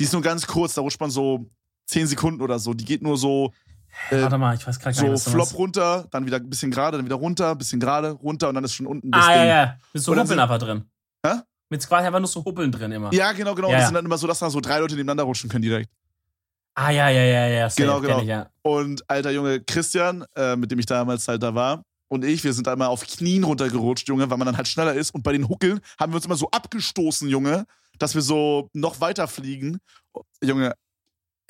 [0.00, 1.50] die ist nur ganz kurz, da rutscht man so
[1.86, 2.72] 10 Sekunden oder so.
[2.72, 3.52] Die geht nur so,
[4.10, 5.58] äh, Warte mal, ich weiß gerade gar so nicht, was du flop meinst.
[5.58, 8.64] runter, dann wieder ein bisschen gerade, dann wieder runter, ein bisschen gerade, runter und dann
[8.64, 9.36] ist schon unten das Ah, Ding.
[9.38, 9.76] ja, ja.
[9.94, 10.84] So Oder Huppeln so- aber drin.
[11.26, 11.40] Hä?
[11.72, 13.10] Mit quasi einfach nur so Huppeln drin immer.
[13.14, 13.68] Ja, genau, genau.
[13.68, 13.86] Ja, das ja.
[13.86, 15.88] sind dann immer so, dass da so drei Leute nebeneinander rutschen können direkt.
[16.74, 17.70] Ah, ja, ja, ja, ja.
[17.70, 18.20] safe, Genau, genau.
[18.20, 18.50] Ich, ja.
[18.60, 22.52] Und alter Junge Christian, äh, mit dem ich damals halt da war, und ich, wir
[22.52, 25.14] sind einmal auf Knien runtergerutscht, Junge, weil man dann halt schneller ist.
[25.14, 27.64] Und bei den Huckeln haben wir uns immer so abgestoßen, Junge,
[27.98, 29.78] dass wir so noch weiter fliegen.
[30.12, 30.74] Oh, Junge,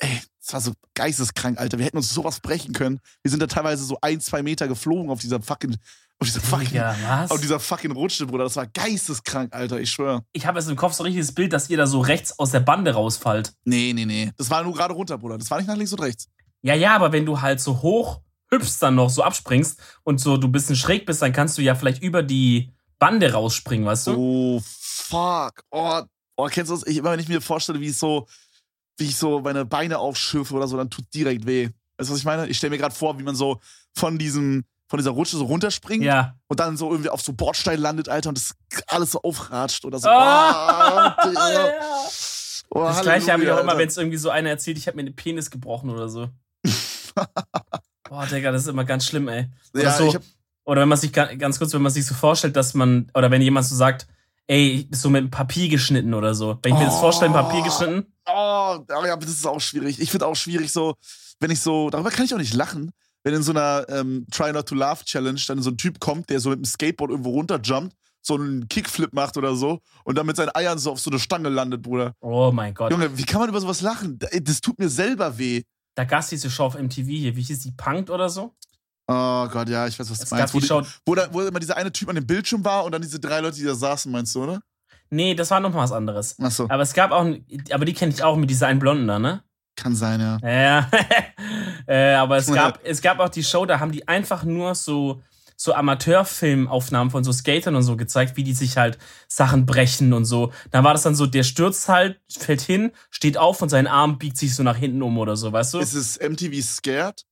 [0.03, 1.77] ey, das war so geisteskrank, Alter.
[1.77, 2.99] Wir hätten uns sowas brechen können.
[3.21, 5.77] Wir sind da teilweise so ein, zwei Meter geflogen auf dieser fucking,
[6.19, 7.31] auf dieser fucking, was?
[7.31, 8.43] auf dieser fucking Rutsche, Bruder.
[8.43, 10.23] Das war geisteskrank, Alter, ich schwör.
[10.33, 12.51] ich habe jetzt im Kopf so ein richtiges Bild, dass ihr da so rechts aus
[12.51, 13.53] der Bande rausfallt.
[13.63, 14.31] Nee, nee, nee.
[14.37, 15.37] Das war nur gerade runter, Bruder.
[15.37, 16.27] Das war nicht nach links und rechts.
[16.61, 20.37] Ja, ja, aber wenn du halt so hoch hüpfst dann noch, so abspringst und so
[20.37, 24.07] du ein bisschen schräg bist, dann kannst du ja vielleicht über die Bande rausspringen, weißt
[24.07, 24.15] du?
[24.15, 25.63] Oh, fuck.
[25.71, 26.01] Oh,
[26.37, 26.87] oh kennst du das?
[26.87, 28.27] Ich, immer wenn ich mir vorstelle, wie ich so,
[28.97, 31.69] wie ich so meine Beine aufschürfe oder so, dann tut direkt weh.
[31.97, 32.47] Weißt du, was ich meine?
[32.47, 33.59] Ich stelle mir gerade vor, wie man so
[33.95, 36.35] von diesem, von dieser Rutsche so runterspringt Ja.
[36.47, 38.53] und dann so irgendwie auf so Bordstein landet, Alter, und das
[38.87, 40.07] alles so aufratscht oder so.
[40.07, 40.11] Oh,
[41.29, 41.53] Digga.
[41.53, 41.71] ja.
[42.69, 44.97] Oh, Das gleiche habe ich auch immer, wenn es irgendwie so einer erzählt, ich habe
[44.97, 46.29] mir den Penis gebrochen oder so.
[48.09, 49.47] Boah, Digga, das ist immer ganz schlimm, ey.
[49.73, 50.15] Oder, Ja, so,
[50.65, 53.31] oder wenn man sich ga- ganz kurz, wenn man sich so vorstellt, dass man, oder
[53.31, 54.07] wenn jemand so sagt,
[54.47, 56.57] ey, so mit Papier geschnitten oder so.
[56.61, 57.01] Wenn ich mir das Oh.
[57.01, 59.99] vorstelle, Papier geschnitten, oh, aber ja, das ist auch schwierig.
[59.99, 60.95] Ich finde auch schwierig, so,
[61.39, 62.91] wenn ich so, darüber kann ich auch nicht lachen,
[63.23, 66.29] wenn in so einer ähm, Try Not to Laugh Challenge dann so ein Typ kommt,
[66.29, 70.25] der so mit dem Skateboard irgendwo runterjumpt, so einen Kickflip macht oder so und dann
[70.25, 72.13] mit seinen Eiern so auf so eine Stange landet, Bruder.
[72.21, 72.91] oh mein Gott.
[72.91, 74.19] Junge, wie kann man über sowas lachen?
[74.19, 75.63] Da- Das tut mir selber weh.
[75.95, 78.55] Da gab es diese Show auf MTV hier, wie hieß die, Punked oder so?
[79.07, 80.53] Oh Gott, ja, ich weiß, was du Es meinst.
[80.53, 83.01] Wo, die wo, da, wo immer dieser eine Typ an dem Bildschirm war und dann
[83.01, 84.61] diese drei Leute, die da saßen, meinst du, oder?
[85.09, 86.39] nee, das war noch mal was anderes.
[86.39, 87.25] Achso, Aber es gab auch,
[87.71, 89.43] aber die kenne ich auch mit dieser einen Blonden da, ne?
[89.75, 90.37] kann sein, ja.
[90.43, 90.89] Ja,
[91.87, 95.21] äh, aber es gab, es gab auch die Show, da haben die einfach nur so,
[95.55, 98.97] so Amateurfilmaufnahmen von so Skatern und so gezeigt, wie die sich halt
[99.27, 100.51] Sachen brechen und so.
[100.71, 104.19] Da war das dann so, der stürzt halt, fällt hin, steht auf und sein Arm
[104.19, 105.79] biegt sich so nach hinten um oder so, weißt du?
[105.79, 107.25] Ist es MTV Scared?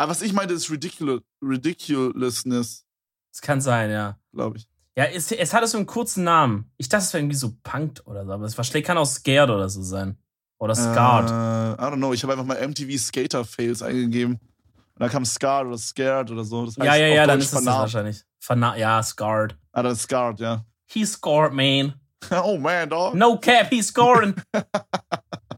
[0.00, 2.86] Aber was ich meinte, ist Ridicul Ridiculousness,
[3.32, 4.18] Das kann sein, ja.
[4.32, 4.66] glaube ich.
[4.96, 6.72] Ja, es, es hatte so einen kurzen Namen.
[6.78, 9.04] Ich dachte, es wäre irgendwie so Punked oder so, aber es war schlecht, kann auch
[9.04, 10.16] Scared oder so sein.
[10.58, 11.28] Oder Scarred.
[11.28, 12.14] Äh, I don't know.
[12.14, 14.36] Ich habe einfach mal MTV Skater Fails eingegeben.
[14.36, 16.64] Und da kam Scarred oder Scared oder so.
[16.64, 17.80] Das heißt ja, ja, ja, dann ist es das vernarbt.
[17.82, 18.24] wahrscheinlich.
[18.38, 19.54] Verna ja, Scarred.
[19.72, 20.64] Ah, dann Scarred, ja.
[20.86, 22.00] He scored, man.
[22.42, 23.14] oh man, dog.
[23.14, 24.34] No cap, he's scoring.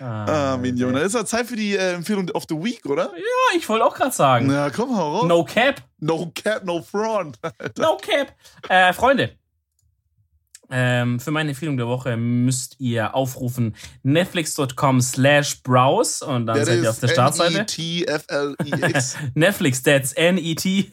[0.00, 0.94] Ah, Minion.
[0.94, 3.12] Dann ist ja Zeit für die äh, Empfehlung of the Week, oder?
[3.16, 4.46] Ja, ich wollte auch gerade sagen.
[4.46, 5.26] Na, komm, hau raus.
[5.26, 7.38] No cap, No cap, no front.
[7.78, 8.34] no cap.
[8.68, 9.32] Äh, Freunde,
[10.70, 13.74] ähm, für meine Empfehlung der Woche müsst ihr aufrufen
[14.04, 17.58] netflix.com slash browse und dann That seid ihr auf der Startseite.
[17.58, 19.16] N-E-T-F-L-E-X.
[19.34, 20.88] Netflix, that's N-E-T.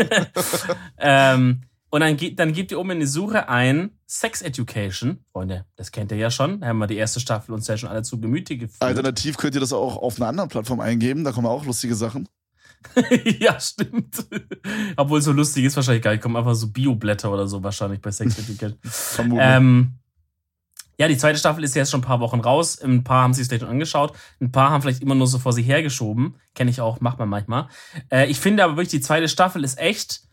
[0.98, 5.24] ähm, Und dann, dann gebt ihr oben in die Suche ein Sex Education.
[5.32, 6.60] Freunde, das kennt ihr ja schon.
[6.60, 8.82] Da haben wir die erste Staffel uns ja schon alle zu Gemüte geführt.
[8.82, 11.24] Alternativ könnt ihr das auch auf einer anderen Plattform eingeben.
[11.24, 12.28] Da kommen auch lustige Sachen.
[13.40, 14.26] ja, stimmt.
[14.98, 16.22] Obwohl so lustig ist wahrscheinlich gar nicht.
[16.22, 18.78] Kommen einfach so Bioblätter oder so wahrscheinlich bei Sex Education.
[19.40, 19.94] ähm,
[21.00, 22.82] ja, die zweite Staffel ist jetzt schon ein paar Wochen raus.
[22.82, 24.14] Ein paar haben sich vielleicht schon angeschaut.
[24.42, 26.36] Ein paar haben vielleicht immer nur so vor sich hergeschoben.
[26.56, 27.68] Kenne ich auch, macht man manchmal.
[28.12, 30.27] Äh, ich finde aber wirklich, die zweite Staffel ist echt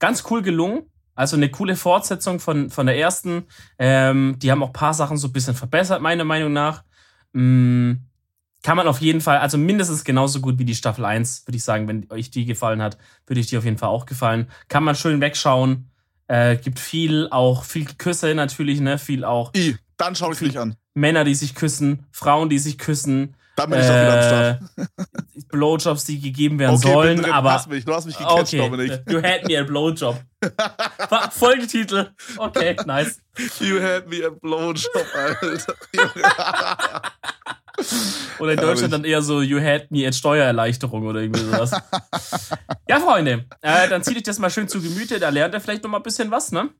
[0.00, 0.82] ganz cool gelungen.
[1.14, 3.44] Also eine coole Fortsetzung von, von der ersten.
[3.78, 6.82] Ähm, die haben auch ein paar Sachen so ein bisschen verbessert, meiner Meinung nach.
[7.32, 7.92] Mm,
[8.62, 11.64] kann man auf jeden Fall, also mindestens genauso gut wie die Staffel 1, würde ich
[11.64, 14.48] sagen, wenn euch die gefallen hat, würde ich die auf jeden Fall auch gefallen.
[14.68, 15.90] Kann man schön wegschauen.
[16.26, 18.98] Äh, gibt viel, auch viel Küsse natürlich, ne?
[18.98, 19.52] Viel auch.
[19.54, 20.76] I, dann schau ich mich an.
[20.94, 23.34] Männer, die sich küssen, Frauen, die sich küssen.
[23.56, 24.60] Dann bin ich äh, auch wieder am Start.
[24.76, 27.52] Äh, Blowjobs, die gegeben werden okay, sollen, drin, aber.
[27.52, 28.58] Hast mich, du hast mich gecatcht, okay.
[28.58, 29.02] Dominik.
[29.08, 30.20] You had me a Blowjob.
[31.32, 32.10] Folgetitel.
[32.36, 33.20] Okay, nice.
[33.58, 35.74] You had me a Blowjob, Alter.
[38.38, 41.70] Oder in Deutschland dann eher so, you had me at Steuererleichterung oder irgendwie sowas.
[42.88, 45.82] ja, Freunde, äh, dann zieht euch das mal schön zu Gemüte, da lernt ihr vielleicht
[45.82, 46.70] noch mal ein bisschen was, ne?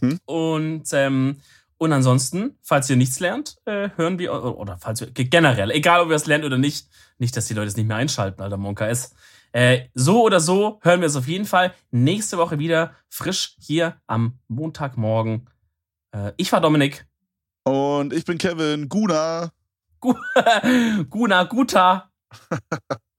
[0.00, 0.18] Hm?
[0.24, 1.40] Und, ähm,
[1.80, 6.10] und ansonsten, falls ihr nichts lernt, äh, hören wir, oder falls wir, generell, egal ob
[6.10, 8.86] ihr es lernt oder nicht, nicht, dass die Leute es nicht mehr einschalten, Alter, Monka
[8.86, 9.14] ist.
[9.52, 13.96] Äh, so oder so hören wir es auf jeden Fall nächste Woche wieder frisch hier
[14.06, 15.48] am Montagmorgen.
[16.14, 17.06] Äh, ich war Dominik.
[17.64, 18.90] Und ich bin Kevin.
[18.90, 19.50] Guna.
[21.08, 22.10] Guna Guta.